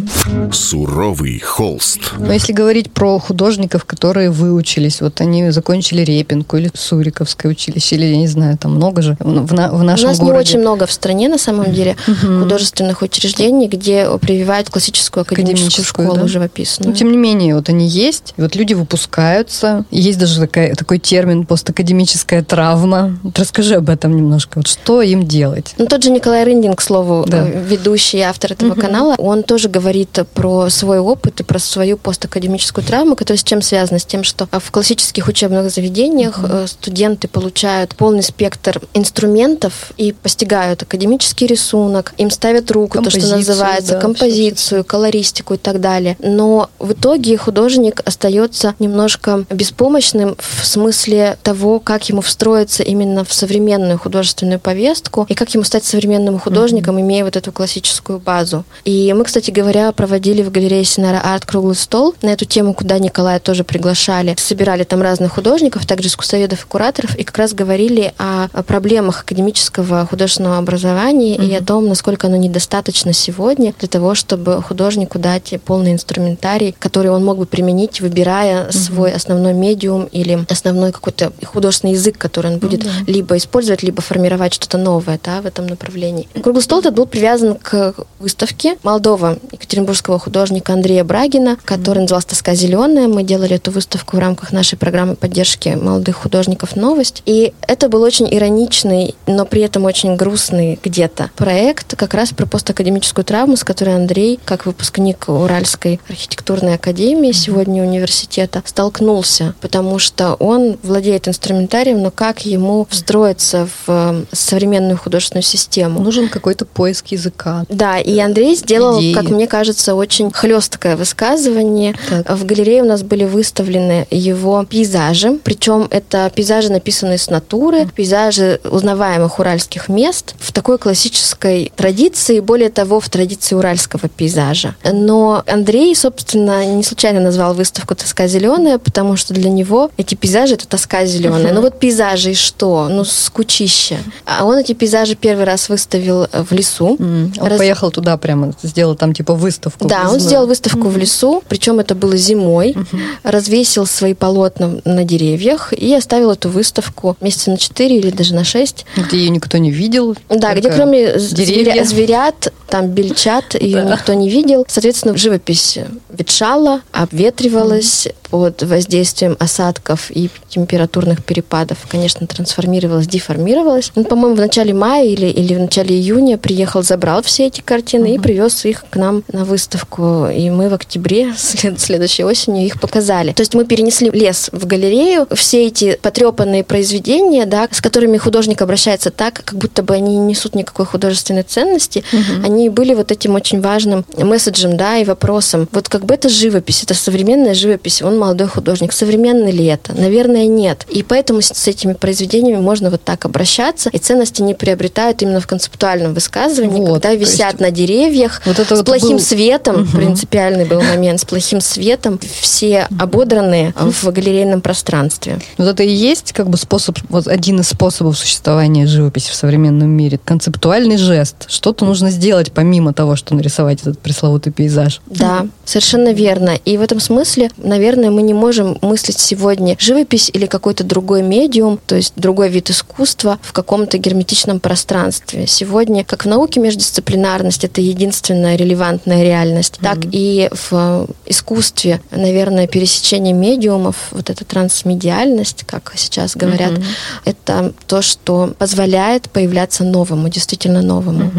Суровый 0.50 1.38
холст. 1.38 2.00
Но 2.18 2.32
если 2.32 2.54
говорить 2.54 2.90
про 2.90 3.18
художников, 3.18 3.84
которые 3.84 4.30
выучились, 4.30 5.02
вот 5.02 5.20
они 5.20 5.50
закончили 5.50 6.00
Репинку 6.00 6.56
или 6.56 6.70
Суриковское 6.72 7.52
училище, 7.52 7.96
или 7.96 8.06
я 8.06 8.16
не 8.16 8.28
знаю, 8.28 8.56
там 8.56 8.76
много 8.76 9.02
же 9.02 9.18
в, 9.20 9.52
на, 9.52 9.70
в 9.72 9.82
нашем 9.82 10.06
У 10.06 10.08
нас 10.08 10.18
городе. 10.18 10.32
не 10.32 10.40
очень 10.40 10.60
много 10.60 10.86
в 10.86 10.92
стране, 10.92 11.28
на 11.28 11.36
самом 11.36 11.70
деле, 11.70 11.96
угу. 12.08 12.44
художественных 12.44 13.02
учреждений, 13.02 13.68
где 13.68 14.08
прививают 14.16 14.70
классическую 14.70 15.20
академическую, 15.20 15.66
академическую 15.66 16.06
школу 16.06 16.22
да? 16.22 16.28
живописную. 16.28 16.92
Но 16.92 16.96
тем 16.96 17.12
не 17.12 17.18
менее, 17.18 17.56
вот 17.56 17.68
они 17.68 17.86
есть, 17.86 18.32
вот 18.38 18.56
люди 18.56 18.72
выпускаются. 18.72 19.84
Есть 19.90 20.18
даже 20.18 20.40
такая, 20.40 20.74
такой 20.74 20.98
термин 20.98 21.44
постакадемическая 21.44 22.42
травма. 22.42 23.18
Вот 23.22 23.38
расскажи 23.38 23.74
об 23.74 23.90
этом 23.90 24.16
немножко. 24.16 24.60
Вот 24.60 24.66
что 24.66 25.02
им 25.02 25.26
делать? 25.26 25.74
Ну, 25.76 25.84
тот 25.84 26.02
же 26.02 26.10
Николай 26.10 26.44
Рындин 26.44 26.69
Рубин, 26.70 26.76
к 26.76 26.82
слову, 26.82 27.24
да. 27.26 27.46
Э, 27.46 27.62
ведущий 27.62 28.20
автор 28.20 28.52
этого 28.52 28.72
угу. 28.72 28.80
канала, 28.80 29.14
он 29.18 29.42
тоже 29.42 29.68
говорит 29.68 30.18
про 30.34 30.68
свой 30.70 30.98
опыт 30.98 31.40
и 31.40 31.42
про 31.42 31.58
свою 31.58 31.96
постакадемическую 31.96 32.84
травму, 32.84 33.16
которая 33.16 33.38
с 33.38 33.44
чем 33.44 33.62
связана? 33.62 33.98
С 33.98 34.04
тем, 34.04 34.24
что 34.24 34.48
в 34.50 34.70
классических 34.70 35.28
учебных 35.28 35.70
заведениях 35.70 36.38
угу. 36.38 36.66
студенты 36.66 37.28
получают 37.28 37.94
полный 37.94 38.22
спектр 38.22 38.80
инструментов 38.94 39.92
и 39.96 40.12
постигают 40.12 40.82
академический 40.82 41.46
рисунок, 41.46 42.14
им 42.18 42.30
ставят 42.30 42.70
руку, 42.70 43.02
то, 43.02 43.10
что 43.10 43.26
называется, 43.36 43.94
да, 43.94 44.00
композицию, 44.00 44.84
колористику 44.84 45.54
и 45.54 45.58
так 45.58 45.80
далее. 45.80 46.16
Но 46.20 46.70
в 46.78 46.92
итоге 46.92 47.36
художник 47.36 48.02
остается 48.04 48.74
немножко 48.78 49.44
беспомощным 49.50 50.36
в 50.38 50.66
смысле 50.66 51.36
того, 51.42 51.80
как 51.80 52.08
ему 52.08 52.20
встроиться 52.20 52.82
именно 52.82 53.24
в 53.24 53.32
современную 53.32 53.98
художественную 53.98 54.60
повестку 54.60 55.26
и 55.28 55.34
как 55.34 55.52
ему 55.54 55.64
стать 55.64 55.84
современным 55.84 56.38
художником 56.38 56.59
художником, 56.60 57.00
имея 57.00 57.24
вот 57.24 57.36
эту 57.36 57.52
классическую 57.52 58.18
базу. 58.18 58.64
И 58.84 59.14
мы, 59.16 59.24
кстати 59.24 59.50
говоря, 59.50 59.92
проводили 59.92 60.42
в 60.42 60.50
галерее 60.50 60.84
Синара 60.84 61.18
Арт 61.18 61.46
круглый 61.46 61.74
стол 61.74 62.14
на 62.20 62.28
эту 62.28 62.44
тему, 62.44 62.74
куда 62.74 62.98
Николая 62.98 63.40
тоже 63.40 63.64
приглашали. 63.64 64.34
Собирали 64.38 64.84
там 64.84 65.00
разных 65.00 65.32
художников, 65.32 65.86
также 65.86 66.08
искусствоведов 66.08 66.62
и 66.62 66.66
кураторов, 66.66 67.16
и 67.16 67.24
как 67.24 67.38
раз 67.38 67.54
говорили 67.54 68.12
о, 68.18 68.48
о 68.52 68.62
проблемах 68.62 69.22
академического 69.22 70.04
художественного 70.04 70.58
образования 70.58 71.36
mm-hmm. 71.36 71.48
и 71.48 71.54
о 71.54 71.64
том, 71.64 71.88
насколько 71.88 72.26
оно 72.26 72.36
недостаточно 72.36 73.14
сегодня 73.14 73.72
для 73.78 73.88
того, 73.88 74.14
чтобы 74.14 74.62
художнику 74.62 75.18
дать 75.18 75.54
полный 75.64 75.92
инструментарий, 75.92 76.76
который 76.78 77.10
он 77.10 77.24
мог 77.24 77.38
бы 77.38 77.46
применить, 77.46 78.02
выбирая 78.02 78.66
mm-hmm. 78.66 78.72
свой 78.72 79.12
основной 79.12 79.54
медиум 79.54 80.04
или 80.12 80.44
основной 80.50 80.92
какой-то 80.92 81.32
художественный 81.42 81.94
язык, 81.94 82.18
который 82.18 82.52
он 82.52 82.58
будет 82.58 82.82
mm-hmm. 82.82 83.04
либо 83.06 83.38
использовать, 83.38 83.82
либо 83.82 84.02
формировать 84.02 84.52
что-то 84.52 84.76
новое 84.76 85.18
да, 85.24 85.40
в 85.40 85.46
этом 85.46 85.66
направлении. 85.66 86.28
Круглый 86.42 86.62
стол 86.62 86.80
этот 86.80 86.94
был 86.94 87.06
привязан 87.06 87.56
к 87.56 87.94
выставке 88.18 88.76
молодого 88.82 89.38
екатеринбургского 89.52 90.18
художника 90.18 90.72
Андрея 90.72 91.04
Брагина, 91.04 91.58
который 91.64 92.00
назывался 92.00 92.28
«Тоска 92.28 92.54
зеленая». 92.54 93.08
Мы 93.08 93.24
делали 93.24 93.56
эту 93.56 93.70
выставку 93.70 94.16
в 94.16 94.20
рамках 94.20 94.52
нашей 94.52 94.78
программы 94.78 95.16
поддержки 95.16 95.70
молодых 95.70 96.16
художников 96.16 96.76
«Новость». 96.76 97.22
И 97.26 97.52
это 97.66 97.88
был 97.88 98.02
очень 98.02 98.26
ироничный, 98.30 99.14
но 99.26 99.44
при 99.44 99.62
этом 99.62 99.84
очень 99.84 100.16
грустный 100.16 100.78
где-то 100.82 101.30
проект 101.36 101.94
как 101.96 102.14
раз 102.14 102.30
про 102.30 102.46
постакадемическую 102.46 103.24
травму, 103.24 103.56
с 103.56 103.64
которой 103.64 103.94
Андрей, 103.94 104.40
как 104.44 104.64
выпускник 104.64 105.28
Уральской 105.28 106.00
архитектурной 106.08 106.74
академии, 106.74 107.32
сегодня 107.32 107.82
университета, 107.82 108.62
столкнулся, 108.64 109.54
потому 109.60 109.98
что 109.98 110.34
он 110.34 110.78
владеет 110.82 111.28
инструментарием, 111.28 112.00
но 112.00 112.10
как 112.10 112.46
ему 112.46 112.86
встроиться 112.88 113.68
в 113.86 113.88
э, 113.88 114.24
современную 114.32 114.96
художественную 114.96 115.42
систему? 115.42 116.00
Нужен 116.00 116.29
какой-то 116.30 116.64
поиск 116.64 117.08
языка. 117.08 117.64
Да, 117.68 117.98
и 117.98 118.18
Андрей 118.18 118.54
сделал, 118.56 118.98
идеи. 119.00 119.14
как 119.14 119.24
мне 119.24 119.46
кажется, 119.46 119.94
очень 119.94 120.30
хлесткое 120.30 120.96
высказывание. 120.96 121.94
Так. 122.08 122.30
В 122.30 122.44
галерее 122.44 122.82
у 122.82 122.86
нас 122.86 123.02
были 123.02 123.24
выставлены 123.24 124.06
его 124.10 124.64
пейзажи, 124.64 125.38
причем 125.42 125.88
это 125.90 126.30
пейзажи, 126.34 126.70
написанные 126.70 127.18
с 127.18 127.28
натуры, 127.28 127.88
пейзажи 127.94 128.60
узнаваемых 128.64 129.38
уральских 129.38 129.88
мест 129.88 130.34
в 130.38 130.52
такой 130.52 130.78
классической 130.78 131.72
традиции, 131.76 132.40
более 132.40 132.70
того, 132.70 133.00
в 133.00 133.08
традиции 133.08 133.54
уральского 133.54 134.08
пейзажа. 134.08 134.74
Но 134.84 135.42
Андрей, 135.46 135.94
собственно, 135.94 136.64
не 136.64 136.82
случайно 136.82 137.20
назвал 137.20 137.54
выставку 137.54 137.94
«Тоска 137.94 138.26
зеленая», 138.26 138.78
потому 138.78 139.16
что 139.16 139.34
для 139.34 139.50
него 139.50 139.90
эти 139.96 140.14
пейзажи— 140.14 140.54
это 140.56 140.66
тоска 140.68 141.04
зеленая. 141.04 141.52
Ну 141.52 141.60
вот 141.60 141.78
пейзажи 141.78 142.32
и 142.32 142.34
что? 142.34 142.88
Ну, 142.88 143.04
скучище. 143.04 143.98
А 144.26 144.44
он 144.44 144.58
эти 144.58 144.72
пейзажи 144.72 145.14
первый 145.14 145.44
раз 145.44 145.68
выставил 145.68 146.19
в 146.32 146.52
лесу. 146.52 146.96
Mm. 146.98 147.40
Он 147.40 147.48
Раз... 147.48 147.58
поехал 147.58 147.90
туда 147.90 148.16
прямо, 148.16 148.52
сделал 148.62 148.94
там 148.94 149.12
типа 149.12 149.34
выставку. 149.34 149.88
Да, 149.88 150.08
он 150.10 150.20
сделал 150.20 150.46
выставку 150.46 150.88
mm. 150.88 150.90
в 150.90 150.96
лесу, 150.96 151.42
причем 151.48 151.80
это 151.80 151.94
было 151.94 152.16
зимой, 152.16 152.72
mm-hmm. 152.72 153.00
развесил 153.24 153.86
свои 153.86 154.14
полотна 154.14 154.80
на 154.84 155.04
деревьях 155.04 155.72
и 155.72 155.94
оставил 155.94 156.30
эту 156.30 156.48
выставку 156.48 157.16
месяца 157.20 157.50
на 157.50 157.58
4 157.58 157.96
или 157.96 158.10
даже 158.10 158.34
на 158.34 158.44
6. 158.44 158.86
Где 158.96 159.18
ее 159.18 159.30
никто 159.30 159.58
не 159.58 159.70
видел. 159.70 160.16
Да, 160.28 160.54
где 160.54 160.70
кроме 160.70 161.18
деревья. 161.18 161.84
зверят, 161.84 162.52
там 162.68 162.88
бельчат, 162.88 163.54
ее 163.60 163.82
да. 163.82 163.92
никто 163.92 164.14
не 164.14 164.28
видел. 164.28 164.64
Соответственно, 164.68 165.16
живопись 165.16 165.78
ветшала, 166.10 166.82
обветривалась 166.92 168.06
mm. 168.06 168.14
под 168.30 168.62
воздействием 168.62 169.36
осадков 169.38 170.10
и 170.10 170.28
температурных 170.48 171.24
перепадов, 171.24 171.78
конечно, 171.88 172.26
трансформировалась, 172.26 173.06
деформировалась. 173.06 173.92
Он, 173.94 174.04
по-моему, 174.04 174.36
в 174.36 174.40
начале 174.40 174.74
мая 174.74 175.06
или, 175.06 175.26
или 175.26 175.54
в 175.54 175.60
начале 175.60 175.98
июня 176.10 176.38
приехал, 176.38 176.82
забрал 176.82 177.22
все 177.22 177.46
эти 177.46 177.60
картины 177.60 178.06
uh-huh. 178.06 178.14
и 178.16 178.18
привез 178.18 178.64
их 178.64 178.84
к 178.90 178.96
нам 178.96 179.22
на 179.32 179.44
выставку. 179.44 180.26
И 180.26 180.50
мы 180.50 180.68
в 180.68 180.74
октябре 180.74 181.34
след- 181.36 181.80
следующей 181.80 182.24
осенью 182.24 182.66
их 182.66 182.80
показали. 182.80 183.32
То 183.32 183.42
есть 183.42 183.54
мы 183.54 183.64
перенесли 183.64 184.10
лес 184.10 184.50
в 184.52 184.66
галерею. 184.66 185.26
Все 185.32 185.66
эти 185.66 185.98
потрепанные 186.02 186.64
произведения, 186.64 187.46
да, 187.46 187.68
с 187.70 187.80
которыми 187.80 188.18
художник 188.18 188.62
обращается 188.62 189.10
так, 189.10 189.42
как 189.44 189.58
будто 189.58 189.82
бы 189.82 189.94
они 189.94 190.16
не 190.16 190.30
несут 190.30 190.54
никакой 190.54 190.86
художественной 190.86 191.42
ценности, 191.42 192.04
uh-huh. 192.12 192.44
они 192.44 192.68
были 192.68 192.94
вот 192.94 193.12
этим 193.12 193.34
очень 193.34 193.60
важным 193.60 194.04
месседжем, 194.16 194.76
да, 194.76 194.98
и 194.98 195.04
вопросом. 195.04 195.68
Вот 195.72 195.88
как 195.88 196.04
бы 196.04 196.14
это 196.14 196.28
живопись, 196.28 196.82
это 196.82 196.94
современная 196.94 197.54
живопись, 197.54 198.02
он 198.02 198.18
молодой 198.18 198.48
художник. 198.48 198.92
Современный 198.92 199.52
ли 199.52 199.64
это? 199.66 199.92
Наверное, 199.92 200.46
нет. 200.46 200.86
И 200.88 201.02
поэтому 201.02 201.40
с 201.42 201.68
этими 201.68 201.92
произведениями 201.92 202.60
можно 202.60 202.90
вот 202.90 203.02
так 203.02 203.24
обращаться, 203.24 203.90
и 203.90 203.98
ценности 203.98 204.42
не 204.42 204.54
приобретают 204.54 205.22
именно 205.22 205.40
в 205.40 205.46
концептуальном 205.46 205.99
принципиальном 206.00 206.14
высказывании, 206.14 206.80
Вот, 206.80 207.02
когда 207.02 207.14
висят 207.14 207.52
есть 207.52 207.60
на 207.60 207.70
деревьях 207.70 208.42
вот 208.46 208.58
это 208.58 208.74
с 208.74 208.78
вот 208.78 208.86
плохим 208.86 209.16
был- 209.16 209.20
светом, 209.20 209.80
Мгм. 209.82 209.90
принципиальный 209.96 210.64
был 210.64 210.80
момент, 210.82 211.20
с 211.20 211.24
плохим 211.24 211.60
светом, 211.60 212.18
все 212.40 212.86
ободранные 212.98 213.72
в 213.76 214.04
галерейном 214.10 214.60
пространстве. 214.60 215.38
Вот 215.58 215.66
это 215.68 215.82
и 215.82 215.90
есть 215.92 216.32
как 216.32 216.48
бы 216.48 216.56
способ, 216.56 216.98
вот 217.08 217.28
один 217.28 217.60
из 217.60 217.68
способов 217.68 218.16
существования 218.18 218.86
живописи 218.86 219.30
в 219.30 219.34
современном 219.34 219.90
мире. 219.90 220.18
Концептуальный 220.24 220.96
жест. 220.96 221.46
Что-то 221.48 221.84
нужно 221.84 222.10
сделать 222.10 222.52
помимо 222.52 222.92
того, 222.92 223.16
что 223.16 223.34
нарисовать 223.34 223.80
этот 223.82 223.98
пресловутый 223.98 224.52
пейзаж. 224.52 225.00
Да, 225.06 225.46
совершенно 225.64 226.12
верно. 226.12 226.58
И 226.64 226.76
в 226.76 226.82
этом 226.82 227.00
смысле, 227.00 227.50
наверное, 227.58 228.10
мы 228.10 228.22
не 228.22 228.34
можем 228.34 228.78
мыслить 228.82 229.18
сегодня 229.18 229.76
живопись 229.78 230.30
или 230.32 230.46
какой-то 230.46 230.84
другой 230.84 231.22
медиум, 231.22 231.78
то 231.86 231.96
есть 231.96 232.12
другой 232.16 232.48
вид 232.48 232.70
искусства 232.70 233.38
в 233.42 233.52
каком-то 233.52 233.98
герметичном 233.98 234.60
пространстве. 234.60 235.46
Сегодня, 235.46 235.89
как 236.06 236.24
в 236.24 236.28
науке 236.28 236.60
междисциплинарность, 236.60 237.64
это 237.64 237.80
единственная 237.80 238.56
релевантная 238.56 239.22
реальность, 239.22 239.78
так 239.80 239.98
и 240.10 240.48
в 240.70 241.06
искусстве, 241.26 242.00
наверное, 242.10 242.66
пересечение 242.66 243.32
медиумов, 243.32 243.96
вот 244.12 244.30
эта 244.30 244.44
трансмедиальность, 244.44 245.64
как 245.66 245.92
сейчас 245.96 246.36
говорят, 246.36 246.72
Мгм. 246.72 246.84
это 247.24 247.72
то, 247.86 248.02
что 248.02 248.54
позволяет 248.58 249.28
появляться 249.30 249.84
новому, 249.84 250.28
действительно 250.28 250.82
новому. 250.82 251.30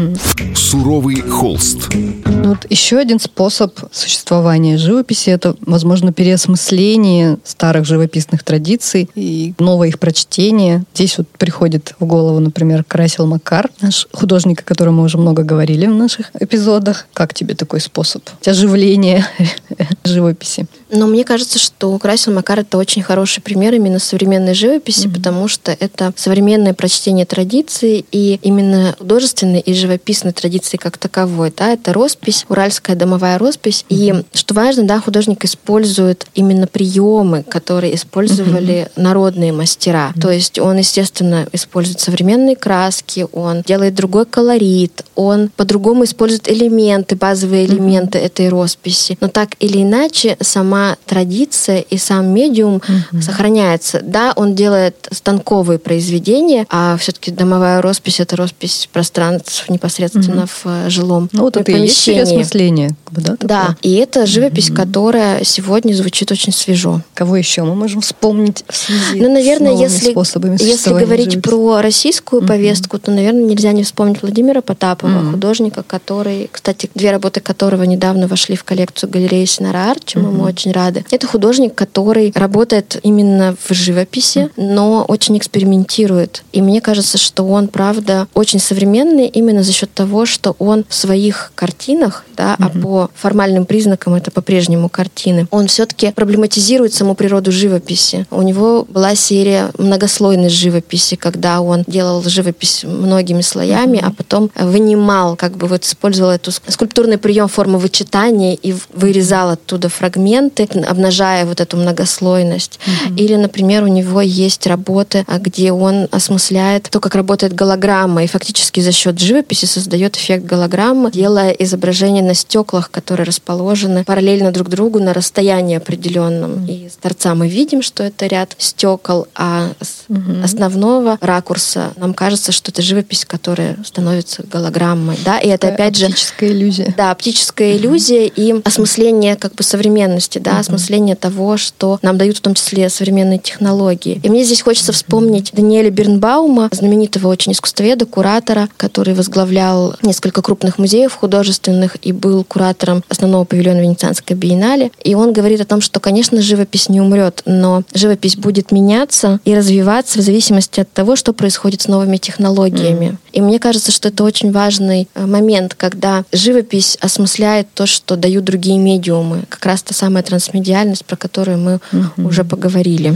Суровый 0.54 1.20
холст. 1.22 1.88
Ну, 1.94 2.50
вот 2.50 2.66
еще 2.70 2.98
один 2.98 3.18
способ 3.20 3.78
существования 3.92 4.76
живописи 4.78 5.30
это, 5.30 5.56
возможно, 5.66 6.12
переосмысление 6.12 7.38
старых 7.44 7.84
живописных 7.86 8.42
традиций 8.44 9.08
и 9.14 9.54
новое 9.58 9.88
их 9.88 9.98
прочтение. 9.98 10.84
Здесь 10.94 11.18
вот 11.18 11.28
приходит 11.38 11.94
в 11.98 12.04
голову, 12.04 12.40
например, 12.40 12.84
Красил 12.84 13.26
Макар, 13.26 13.70
наш 13.80 14.06
художник, 14.12 14.41
о 14.60 14.64
котором 14.64 14.96
мы 14.96 15.04
уже 15.04 15.18
много 15.18 15.42
говорили 15.42 15.86
в 15.86 15.94
наших 15.94 16.30
эпизодах. 16.38 17.06
Как 17.14 17.34
тебе 17.34 17.54
такой 17.54 17.80
способ 17.80 18.22
оживления 18.44 19.26
живописи? 20.04 20.66
Но 20.92 21.06
мне 21.06 21.24
кажется, 21.24 21.58
что 21.58 21.98
Красил 21.98 22.34
Макар 22.34 22.60
это 22.60 22.76
очень 22.76 23.02
хороший 23.02 23.40
пример 23.40 23.74
именно 23.74 23.98
современной 23.98 24.52
живописи, 24.52 25.08
потому 25.08 25.48
что 25.48 25.72
это 25.72 26.12
современное 26.16 26.74
прочтение 26.74 27.24
традиции 27.24 28.04
и 28.12 28.38
именно 28.42 28.94
художественной 28.98 29.60
и 29.60 29.72
живописной 29.72 30.32
традиции 30.32 30.76
как 30.76 30.98
таковой. 30.98 31.50
Да, 31.56 31.72
это 31.72 31.94
роспись, 31.94 32.44
уральская 32.50 32.94
домовая 32.94 33.38
роспись. 33.38 33.86
И 33.88 34.12
что 34.34 34.52
важно, 34.52 34.82
да, 34.82 35.00
художник 35.00 35.46
использует 35.46 36.26
именно 36.34 36.66
приемы, 36.66 37.42
которые 37.42 37.94
использовали 37.94 38.90
народные 38.94 39.52
мастера. 39.52 40.12
То 40.20 40.30
есть 40.30 40.58
он, 40.58 40.76
естественно, 40.76 41.46
использует 41.52 42.00
современные 42.00 42.54
краски, 42.54 43.26
он 43.32 43.62
делает 43.62 43.94
другой 43.94 44.26
колорит, 44.26 45.06
он 45.14 45.48
по-другому 45.56 46.04
использует 46.04 46.50
элементы, 46.50 47.16
базовые 47.16 47.64
элементы 47.64 48.18
этой 48.18 48.50
росписи. 48.50 49.16
Но 49.22 49.28
так 49.28 49.54
или 49.58 49.82
иначе, 49.82 50.36
сама 50.42 50.81
традиция 51.06 51.80
и 51.80 51.96
сам 51.98 52.26
медиум 52.28 52.80
сохраняется. 53.20 54.00
Да, 54.02 54.32
он 54.36 54.54
делает 54.54 55.08
станковые 55.10 55.78
произведения, 55.78 56.66
а 56.68 56.96
все-таки 56.96 57.30
домовая 57.30 57.80
роспись 57.82 58.20
это 58.20 58.36
роспись 58.36 58.88
пространств 58.92 59.68
непосредственно 59.68 60.46
в 60.46 60.62
э, 60.64 60.90
жилом 60.90 61.28
Ну, 61.32 61.42
вот 61.42 61.56
это 61.56 61.70
и 61.70 61.74
есть 61.74 61.94
помещении. 62.04 62.20
переосмысление. 62.24 62.90
да, 63.10 63.22
такое? 63.36 63.48
Да, 63.48 63.76
и 63.82 63.94
это 63.94 64.26
живопись, 64.26 64.70
которая 64.70 65.44
сегодня 65.44 65.94
звучит 65.94 66.30
очень 66.32 66.52
свежо. 66.52 67.00
Кого 67.14 67.36
еще 67.36 67.62
мы 67.62 67.74
можем 67.74 68.00
вспомнить 68.00 68.64
в 68.68 68.76
связи 68.76 69.20
Ну, 69.20 69.32
наверное, 69.32 69.76
с 69.76 69.80
если, 69.80 70.10
способами 70.10 70.56
если 70.60 70.90
говорить 70.90 71.32
живописи? 71.32 71.40
про 71.40 71.80
российскую 71.82 72.42
повестку, 72.42 72.98
то, 72.98 73.10
наверное, 73.10 73.44
нельзя 73.44 73.72
не 73.72 73.82
вспомнить 73.84 74.22
Владимира 74.22 74.60
Потапова, 74.62 75.10
Мгм. 75.10 75.32
художника, 75.32 75.82
который, 75.82 76.48
кстати, 76.50 76.90
две 76.94 77.10
работы 77.10 77.40
которого 77.40 77.82
недавно 77.84 78.26
вошли 78.26 78.56
в 78.56 78.64
коллекцию 78.64 79.10
галереи 79.10 79.44
Синара 79.44 79.90
Арт, 79.90 80.04
чему 80.04 80.30
мы 80.30 80.44
очень 80.44 80.71
рады. 80.72 81.04
Это 81.10 81.26
художник, 81.26 81.74
который 81.74 82.32
работает 82.34 82.98
именно 83.02 83.54
в 83.62 83.72
живописи, 83.74 84.50
но 84.56 85.04
очень 85.06 85.38
экспериментирует. 85.38 86.42
И 86.52 86.62
мне 86.62 86.80
кажется, 86.80 87.18
что 87.18 87.46
он, 87.46 87.68
правда, 87.68 88.26
очень 88.34 88.58
современный 88.58 89.26
именно 89.26 89.62
за 89.62 89.72
счет 89.72 89.92
того, 89.92 90.26
что 90.26 90.56
он 90.58 90.84
в 90.88 90.94
своих 90.94 91.52
картинах, 91.54 92.24
да, 92.36 92.56
а 92.58 92.68
по 92.68 93.10
формальным 93.14 93.66
признакам 93.66 94.14
это 94.14 94.30
по-прежнему 94.30 94.88
картины, 94.88 95.46
он 95.50 95.66
все-таки 95.66 96.12
проблематизирует 96.12 96.94
саму 96.94 97.14
природу 97.14 97.52
живописи. 97.52 98.26
У 98.30 98.42
него 98.42 98.84
была 98.88 99.14
серия 99.14 99.70
многослойной 99.78 100.48
живописи, 100.48 101.16
когда 101.16 101.60
он 101.60 101.84
делал 101.86 102.22
живопись 102.22 102.84
многими 102.84 103.42
слоями, 103.42 104.00
а 104.02 104.10
потом 104.10 104.50
вынимал, 104.54 105.36
как 105.36 105.56
бы 105.56 105.66
вот 105.66 105.84
использовал 105.84 106.30
эту 106.30 106.50
ск- 106.50 106.70
скульптурный 106.70 107.18
прием 107.18 107.48
формы 107.48 107.78
вычитания 107.78 108.54
и 108.54 108.74
вырезал 108.92 109.50
оттуда 109.50 109.88
фрагменты, 109.88 110.61
обнажая 110.64 111.44
вот 111.44 111.60
эту 111.60 111.76
многослойность. 111.76 112.78
Или, 113.16 113.36
например, 113.36 113.84
у 113.84 113.88
него 113.88 114.20
есть 114.20 114.66
работы, 114.66 115.24
а, 115.26 115.38
где 115.38 115.72
он 115.72 116.08
осмысляет 116.10 116.88
то, 116.90 117.00
как 117.00 117.14
работает 117.14 117.54
голограмма, 117.54 118.24
и 118.24 118.26
фактически 118.26 118.80
за 118.80 118.92
счет 118.92 119.18
живописи 119.18 119.66
создает 119.66 120.16
эффект 120.16 120.44
голограммы, 120.44 121.10
делая 121.10 121.50
изображения 121.50 122.22
на 122.22 122.34
стеклах, 122.34 122.90
которые 122.90 123.26
расположены 123.26 124.04
параллельно 124.04 124.52
друг 124.52 124.68
другу 124.68 124.98
на 125.00 125.12
расстоянии 125.14 125.76
определенном. 125.76 126.66
И 126.66 126.88
с 126.88 126.96
торца 126.96 127.34
мы 127.34 127.48
видим, 127.48 127.82
что 127.82 128.02
это 128.02 128.26
ряд 128.26 128.54
стекол, 128.58 129.26
а 129.34 129.70
с 129.80 130.04
основного 130.44 131.18
ракурса 131.20 131.92
нам 131.96 132.14
кажется, 132.14 132.52
что 132.52 132.70
это 132.70 132.82
живопись, 132.82 133.24
которая 133.24 133.76
становится 133.84 134.42
голограммой. 134.42 135.16
Да? 135.24 135.38
И 135.38 135.48
это 135.48 135.68
Такая 135.68 135.74
опять 135.74 135.96
же 135.96 136.06
оптическая 136.06 136.50
иллюзия. 136.50 136.94
да, 136.96 137.10
оптическая 137.10 137.76
иллюзия 137.76 138.26
и 138.26 138.60
осмысление 138.64 139.36
как 139.36 139.54
бы 139.54 139.62
современности, 139.62 140.38
да, 140.38 140.51
осмысление 140.58 141.16
того, 141.16 141.56
что 141.56 141.98
нам 142.02 142.18
дают 142.18 142.38
в 142.38 142.40
том 142.40 142.54
числе 142.54 142.88
современные 142.88 143.38
технологии. 143.38 144.20
И 144.22 144.28
мне 144.28 144.44
здесь 144.44 144.62
хочется 144.62 144.92
вспомнить 144.92 145.50
Даниэля 145.52 145.90
Бернбаума, 145.90 146.68
знаменитого 146.72 147.28
очень 147.28 147.52
искусствоведа, 147.52 148.06
куратора, 148.06 148.68
который 148.76 149.14
возглавлял 149.14 149.94
несколько 150.02 150.42
крупных 150.42 150.78
музеев 150.78 151.14
художественных 151.14 151.96
и 152.02 152.12
был 152.12 152.44
куратором 152.44 153.02
основного 153.08 153.44
павильона 153.44 153.80
Венецианской 153.80 154.36
биеннале. 154.36 154.90
И 155.02 155.14
он 155.14 155.32
говорит 155.32 155.60
о 155.60 155.64
том, 155.64 155.80
что, 155.80 156.00
конечно, 156.00 156.40
живопись 156.42 156.88
не 156.88 157.00
умрет, 157.00 157.42
но 157.46 157.82
живопись 157.94 158.36
будет 158.36 158.72
меняться 158.72 159.40
и 159.44 159.54
развиваться 159.54 160.18
в 160.18 160.22
зависимости 160.22 160.80
от 160.80 160.92
того, 160.92 161.16
что 161.16 161.32
происходит 161.32 161.82
с 161.82 161.88
новыми 161.88 162.16
технологиями. 162.16 163.18
И 163.32 163.40
мне 163.40 163.58
кажется, 163.58 163.92
что 163.92 164.08
это 164.08 164.24
очень 164.24 164.52
важный 164.52 165.08
э, 165.14 165.26
момент, 165.26 165.74
когда 165.74 166.24
живопись 166.32 166.98
осмысляет 167.00 167.68
то, 167.74 167.86
что 167.86 168.16
дают 168.16 168.44
другие 168.44 168.78
медиумы. 168.78 169.44
Как 169.48 169.64
раз 169.66 169.82
та 169.82 169.94
самая 169.94 170.22
трансмедиальность, 170.32 171.04
про 171.04 171.16
которую 171.16 171.58
мы 171.58 171.80
уже 172.16 172.42
поговорили. 172.42 173.14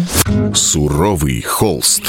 Суровый 0.55 1.41
холст. 1.41 2.03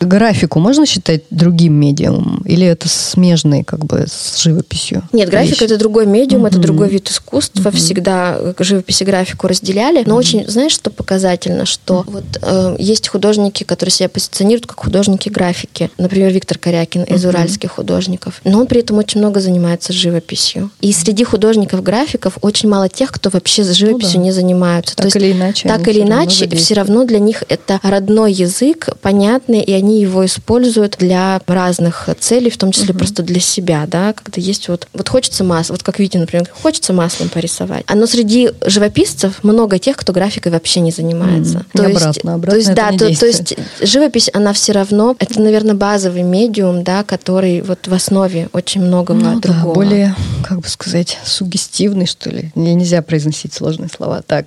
Графику 0.00 0.60
можно 0.60 0.86
считать 0.86 1.22
другим 1.30 1.72
медиумом? 1.74 2.42
Или 2.44 2.64
это 2.64 2.88
смежный 2.88 3.64
как 3.64 3.84
бы 3.84 4.04
с 4.08 4.40
живописью? 4.40 5.02
Нет, 5.12 5.28
графика 5.30 5.64
вещи? 5.64 5.64
это 5.64 5.78
другой 5.78 6.06
медиум, 6.06 6.46
это 6.46 6.58
другой 6.58 6.90
вид 6.90 7.10
искусства. 7.10 7.72
Всегда 7.72 8.36
э, 8.38 8.54
живопись 8.60 9.02
и 9.02 9.04
графику 9.04 9.48
разделяли. 9.48 10.04
Но 10.06 10.14
очень, 10.14 10.48
знаешь, 10.48 10.72
что 10.72 10.90
показательно, 10.90 11.66
что 11.66 12.04
вот 12.06 12.24
э, 12.40 12.76
есть 12.78 13.08
художники, 13.08 13.64
которые 13.64 13.92
себя 13.92 14.08
позиционируют 14.08 14.66
как 14.66 14.78
художники 14.78 15.28
графики. 15.28 15.90
Например, 15.98 16.30
Виктор 16.30 16.56
Корякин 16.56 17.02
из 17.02 17.24
уральских 17.24 17.72
художников. 17.72 18.40
Но 18.44 18.60
он 18.60 18.68
при 18.68 18.80
этом 18.80 18.98
очень 18.98 19.18
много 19.18 19.40
занимается 19.40 19.92
живописью. 19.92 20.70
И 20.80 20.92
среди 20.92 21.24
художников-графиков 21.24 22.38
очень 22.42 22.68
мало 22.68 22.88
тех, 22.88 23.10
кто 23.10 23.28
вообще 23.30 23.64
с 23.64 23.72
живописью 23.72 24.20
да. 24.20 24.26
не 24.26 24.30
занимаются. 24.52 24.96
Так 24.96 25.16
или 25.16 25.32
иначе 25.32 25.68
Так 25.68 25.88
или 25.88 26.00
равно 26.00 26.14
иначе, 26.14 26.30
все 26.30 26.44
задействуют. 26.44 26.78
равно 26.78 27.04
для 27.04 27.18
них 27.18 27.44
это 27.48 27.80
родной 27.82 28.32
язык, 28.32 28.88
понятный, 29.00 29.60
и 29.62 29.72
они 29.72 30.00
его 30.00 30.24
используют 30.24 30.96
для 30.98 31.40
разных 31.46 32.08
целей, 32.20 32.50
в 32.50 32.56
том 32.58 32.72
числе 32.72 32.94
просто 32.94 33.22
для 33.22 33.40
себя, 33.40 33.84
да, 33.86 34.12
когда 34.12 34.40
есть 34.40 34.68
вот, 34.68 34.88
вот 34.92 35.08
хочется 35.08 35.44
маслом, 35.44 35.76
вот 35.76 35.82
как 35.82 35.98
Витя, 35.98 36.18
например, 36.18 36.48
хочется 36.62 36.92
маслом 36.92 37.28
порисовать. 37.28 37.84
А 37.86 37.94
но 37.94 38.06
среди 38.06 38.50
живописцев 38.64 39.42
много 39.42 39.78
тех, 39.78 39.96
кто 39.96 40.12
графикой 40.12 40.52
вообще 40.52 40.80
не 40.80 40.90
занимается. 40.90 41.64
Мгм. 41.74 41.86
И 41.86 41.90
обратно, 41.92 42.34
обратно 42.34 42.50
то 42.50 42.56
есть, 42.56 42.74
да, 42.74 42.90
то, 42.92 43.18
то 43.18 43.26
есть 43.26 43.54
живопись, 43.80 44.30
она 44.32 44.52
все 44.52 44.72
равно, 44.72 45.16
это, 45.18 45.40
наверное, 45.40 45.74
базовый 45.74 46.22
медиум, 46.22 46.84
да, 46.84 47.02
который 47.04 47.62
вот 47.62 47.86
в 47.86 47.94
основе 47.94 48.48
очень 48.52 48.82
многого 48.82 49.18
Ну 49.20 49.40
да, 49.40 49.52
другого. 49.52 49.74
более, 49.74 50.14
как 50.42 50.60
бы 50.60 50.68
сказать, 50.68 51.18
сугестивный, 51.24 52.06
что 52.06 52.30
ли. 52.30 52.50
Мне 52.54 52.74
нельзя 52.74 53.02
произносить 53.02 53.54
сложные 53.54 53.88
слова 53.88 54.22
так. 54.26 54.41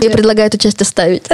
Я 0.00 0.10
предлагаю 0.10 0.48
эту 0.48 0.58
часть 0.58 0.82
оставить. 0.82 1.26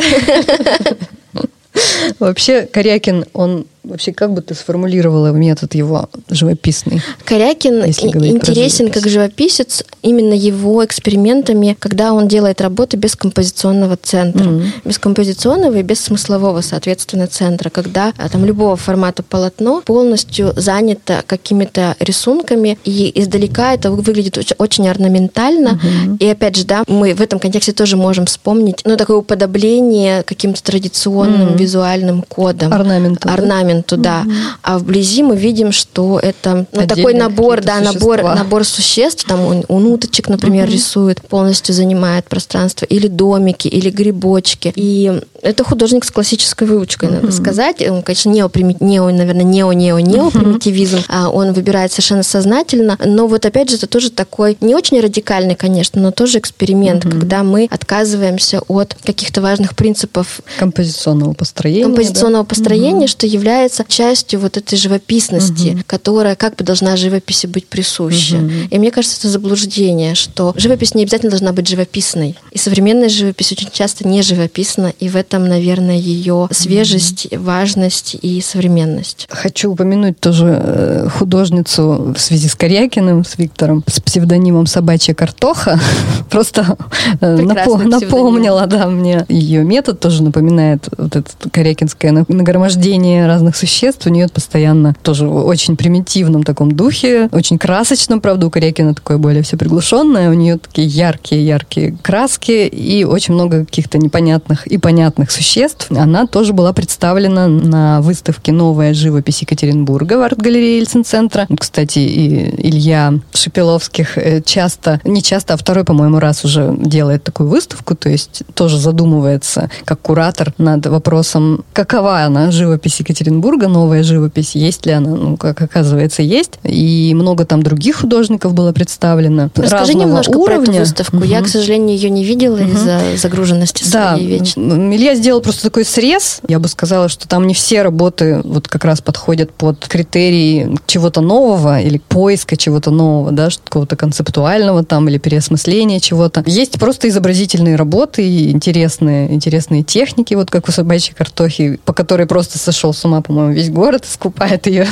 Вообще, 2.19 2.63
Корякин, 2.63 3.27
он 3.33 3.67
Вообще, 3.87 4.13
как 4.13 4.33
бы 4.33 4.43
ты 4.43 4.55
сформулировала 4.55 5.29
метод 5.29 5.75
его 5.77 6.09
живописный? 6.29 7.01
Корякин 7.25 7.87
интересен 7.87 8.91
как 8.91 9.09
живописец 9.09 9.85
именно 10.03 10.35
его 10.35 10.85
экспериментами, 10.85 11.77
когда 11.79 12.13
он 12.13 12.27
делает 12.27 12.61
работы 12.61 12.97
без 12.97 13.15
композиционного 13.15 13.97
центра. 13.97 14.45
Mm-hmm. 14.45 14.67
Без 14.85 14.99
композиционного 14.99 15.77
и 15.77 15.83
без 15.83 16.01
смыслового, 16.01 16.63
соответственно, 16.63 17.29
центра. 17.29 17.71
Когда 17.71 18.13
а, 18.19 18.29
там 18.29 18.45
любого 18.45 18.77
формата 18.77 19.23
полотно 19.23 19.83
полностью 19.83 20.53
занято 20.57 21.23
какими-то 21.25 21.95
рисунками, 22.01 22.79
и 22.85 23.13
издалека 23.15 23.75
это 23.75 23.93
выглядит 23.93 24.55
очень 24.59 24.89
орнаментально. 24.89 25.81
Mm-hmm. 25.81 26.19
И 26.19 26.27
опять 26.29 26.57
же, 26.57 26.65
да, 26.65 26.83
мы 26.89 27.15
в 27.15 27.21
этом 27.21 27.39
контексте 27.39 27.73
тоже 27.73 27.97
можем 27.97 28.27
вспомнить, 28.27 28.81
ну, 28.85 28.97
такое 28.97 29.19
уподобление 29.19 30.25
каким-то 30.25 30.61
традиционным 30.63 31.51
mm-hmm. 31.51 31.59
визуальным 31.59 32.23
кодом. 32.23 32.73
Орнаменту. 32.73 33.29
Орнаменту, 33.77 33.97
да. 33.97 34.25
Mm-hmm. 34.25 34.33
А 34.63 34.79
вблизи 34.79 35.23
мы 35.23 35.37
видим, 35.37 35.73
что 35.73 36.19
это 36.19 36.67
ну, 36.73 36.87
такой 36.87 37.15
набор, 37.15 37.61
да, 37.63 37.81
набор, 37.81 38.23
набор 38.23 38.65
существ. 38.65 39.25
Там 39.27 39.45
он, 39.45 39.65
он 39.69 39.87
уточек, 39.87 40.29
например, 40.29 40.69
mm-hmm. 40.69 40.73
рисует, 40.73 41.23
полностью 41.23 41.75
занимает 41.75 42.25
пространство. 42.27 42.87
Или 42.87 43.09
домики, 43.09 43.69
или 43.69 43.91
грибочки. 43.91 44.73
И 44.75 45.21
это 45.47 45.65
художник 45.65 46.05
с 46.05 46.11
классической 46.11 46.67
выучкой, 46.67 47.11
надо 47.11 47.33
сказать. 47.33 47.81
Он, 47.89 48.03
конечно, 48.03 48.31
неоприми... 48.31 48.77
нео, 48.81 49.11
наверное, 49.11 49.45
нео-нео-нео-примитивизм. 49.45 50.99
Mm-hmm. 50.99 51.31
Он 51.33 51.53
выбирает 51.53 51.93
совершенно 51.93 52.23
сознательно. 52.23 52.99
Но 53.05 53.27
вот 53.27 53.47
опять 53.47 53.71
же, 53.71 53.77
это 53.77 53.87
тоже 53.87 54.11
такой 54.11 54.57
не 54.61 54.75
очень 54.75 55.01
радикальный, 55.01 55.55
конечно, 55.55 56.01
но 56.01 56.11
тоже 56.11 56.39
эксперимент, 56.39 57.05
когда 57.05 57.43
мы 57.43 57.69
отказываемся 57.71 58.61
от 58.69 58.97
каких-то 59.05 59.41
важных 59.41 59.75
принципов 59.77 60.41
композиционного 60.59 61.33
построения. 61.33 61.85
Композиционного 61.85 62.45
да? 62.45 62.49
построения, 62.49 63.07
что 63.07 63.27
является 63.27 63.85
частью 63.87 64.41
вот 64.41 64.57
этой 64.57 64.77
живописности, 64.77 65.83
которая 65.87 66.35
как 66.35 66.57
бы 66.57 66.65
должна 66.65 66.97
живописи 66.97 67.47
быть 67.47 67.67
присуща. 67.67 68.39
И 68.71 68.79
мне 68.79 68.91
кажется, 68.91 69.19
это 69.19 69.29
заблуждение, 69.29 70.15
что 70.15 70.55
живопись 70.57 70.95
не 70.95 71.03
обязательно 71.03 71.31
должна 71.31 71.53
быть 71.53 71.69
живописной. 71.69 72.37
И 72.51 72.59
современная 72.59 73.09
живопись 73.09 73.53
очень 73.53 73.71
часто 73.71 74.07
не 74.07 74.23
живописна, 74.23 74.93
и 74.99 75.09
в 75.09 75.17
этом, 75.17 75.36
наверное, 75.45 75.97
ее 75.97 76.49
свежесть, 76.51 77.29
важность 77.37 78.17
и 78.21 78.41
современность. 78.41 79.27
Хочу 79.31 79.73
упомянуть 79.73 80.19
тоже 80.21 80.61
э, 80.63 81.09
художницу 81.09 82.15
в 82.17 82.19
связи 82.19 82.49
с 82.49 82.55
Корякиным, 82.55 83.25
с 83.25 83.39
Виктором, 83.39 83.85
с 83.87 84.01
псевдонимом 84.01 84.67
«Собачья 84.67 85.15
картоха». 85.15 85.79
Просто 86.31 86.77
э, 87.21 87.37
напом- 87.37 87.85
напомнила 87.85 88.67
да, 88.67 88.87
мне 88.87 89.25
ее 89.29 89.65
метод, 89.65 90.01
тоже 90.01 90.23
напоминает 90.23 90.89
вот 90.97 91.17
это 91.17 91.31
корякинское 91.51 92.13
нагромождение 92.29 93.27
разных 93.27 93.57
существ. 93.57 94.07
У 94.07 94.11
нее 94.11 94.29
постоянно 94.29 94.95
тоже 95.03 95.27
в 95.27 95.47
очень 95.47 95.77
примитивном 95.77 96.43
таком 96.43 96.73
духе, 96.73 97.29
очень 97.33 97.59
красочном, 97.59 98.21
правда, 98.21 98.47
у 98.47 98.51
Корякина 98.51 98.95
такое 98.95 99.19
более 99.19 99.43
все 99.43 99.57
приглушенное, 99.57 100.31
у 100.31 100.35
нее 100.35 100.59
такие 100.59 100.87
яркие-яркие 100.87 101.97
краски 102.03 102.67
и 102.67 103.05
очень 103.05 103.35
много 103.35 103.65
каких-то 103.65 103.99
непонятных 103.99 104.67
и 104.67 104.79
понятных 104.79 105.16
существ. 105.29 105.91
Она 105.91 106.27
тоже 106.27 106.53
была 106.53 106.73
представлена 106.73 107.49
на 107.49 108.01
выставке 108.01 108.53
«Новая 108.53 108.95
живопись 108.95 109.41
Екатеринбурга» 109.43 110.19
в 110.19 110.23
арт-галерее 110.23 110.79
Ельцин-центра. 110.79 111.47
Кстати, 111.59 111.99
и 111.99 112.69
Илья 112.69 113.15
Шепеловских 113.33 114.19
э, 114.19 114.43
часто, 114.43 115.01
не 115.05 115.23
часто, 115.23 115.55
а 115.55 115.57
второй, 115.57 115.85
по-моему, 115.85 116.19
раз 116.19 116.45
уже 116.45 116.75
делает 116.79 117.25
такую 117.25 117.49
выставку, 117.49 117.95
то 117.95 118.09
есть 118.09 118.43
тоже 118.55 118.79
задумывается 118.79 119.71
как 119.85 120.01
куратор 120.01 120.53
над 120.59 120.87
вопросом, 120.87 121.65
какова 121.73 122.21
она, 122.21 122.51
живопись 122.51 123.01
Екатеринбурга, 123.01 123.69
новая 123.69 124.03
живопись, 124.03 124.55
есть 124.55 124.87
ли 124.87 124.93
она, 124.93 125.11
ну, 125.11 125.37
как 125.37 125.61
оказывается, 125.63 126.23
есть. 126.23 126.53
И 126.63 127.13
много 127.15 127.45
там 127.45 127.63
других 127.63 127.97
художников 127.97 128.55
было 128.55 128.73
представлено. 128.73 129.51
Расскажи 129.55 129.95
немножко 129.95 130.37
уровня. 130.37 130.65
про 130.65 130.73
эту 130.73 130.81
выставку. 130.81 131.17
Угу. 131.19 131.25
Я, 131.25 131.43
к 131.43 131.49
сожалению, 131.49 131.97
ее 131.97 132.11
не 132.11 132.25
видела 132.25 132.57
угу. 132.57 132.71
из-за 132.71 133.01
загруженности 133.17 133.85
да. 133.91 134.15
своей 134.15 134.27
вечно. 134.27 134.63
Илья 135.07 135.15
сделал 135.15 135.41
просто 135.41 135.63
такой 135.63 135.85
срез. 135.85 136.41
Я 136.49 136.59
бы 136.59 136.67
сказала, 136.67 137.09
что 137.09 137.29
там 137.29 137.47
не 137.47 137.55
все 137.55 137.83
работы 137.83 138.41
вот 138.43 138.67
как 138.67 138.85
раз 138.85 139.01
подходят 139.01 139.53
под 139.53 139.87
критерии 139.87 140.77
чего-то 140.89 141.21
нового 141.21 141.81
или 141.81 141.99
поиска 141.99 142.57
чего-то 142.57 142.91
нового, 142.91 143.31
да, 143.31 143.49
какого-то 143.49 143.95
концептуального 143.95 144.85
там 144.85 145.09
или 145.09 145.19
переосмысления 145.19 146.01
чего-то. 146.01 146.43
Есть 146.45 146.81
просто 146.81 147.09
изобразительные 147.09 147.77
работы, 147.77 148.51
интересные, 148.51 149.33
интересные 149.33 149.85
техники, 149.85 150.35
вот 150.35 150.51
как 150.51 150.69
у 150.69 150.73
собачьей 150.73 151.15
картохи, 151.15 151.79
по 151.85 151.93
которой 151.93 152.27
просто 152.27 152.59
сошел 152.59 152.93
с 152.93 153.05
ума, 153.05 153.23
по-моему, 153.23 153.53
весь 153.53 153.71
город, 153.71 154.05
скупает 154.11 154.67
ее 154.67 154.89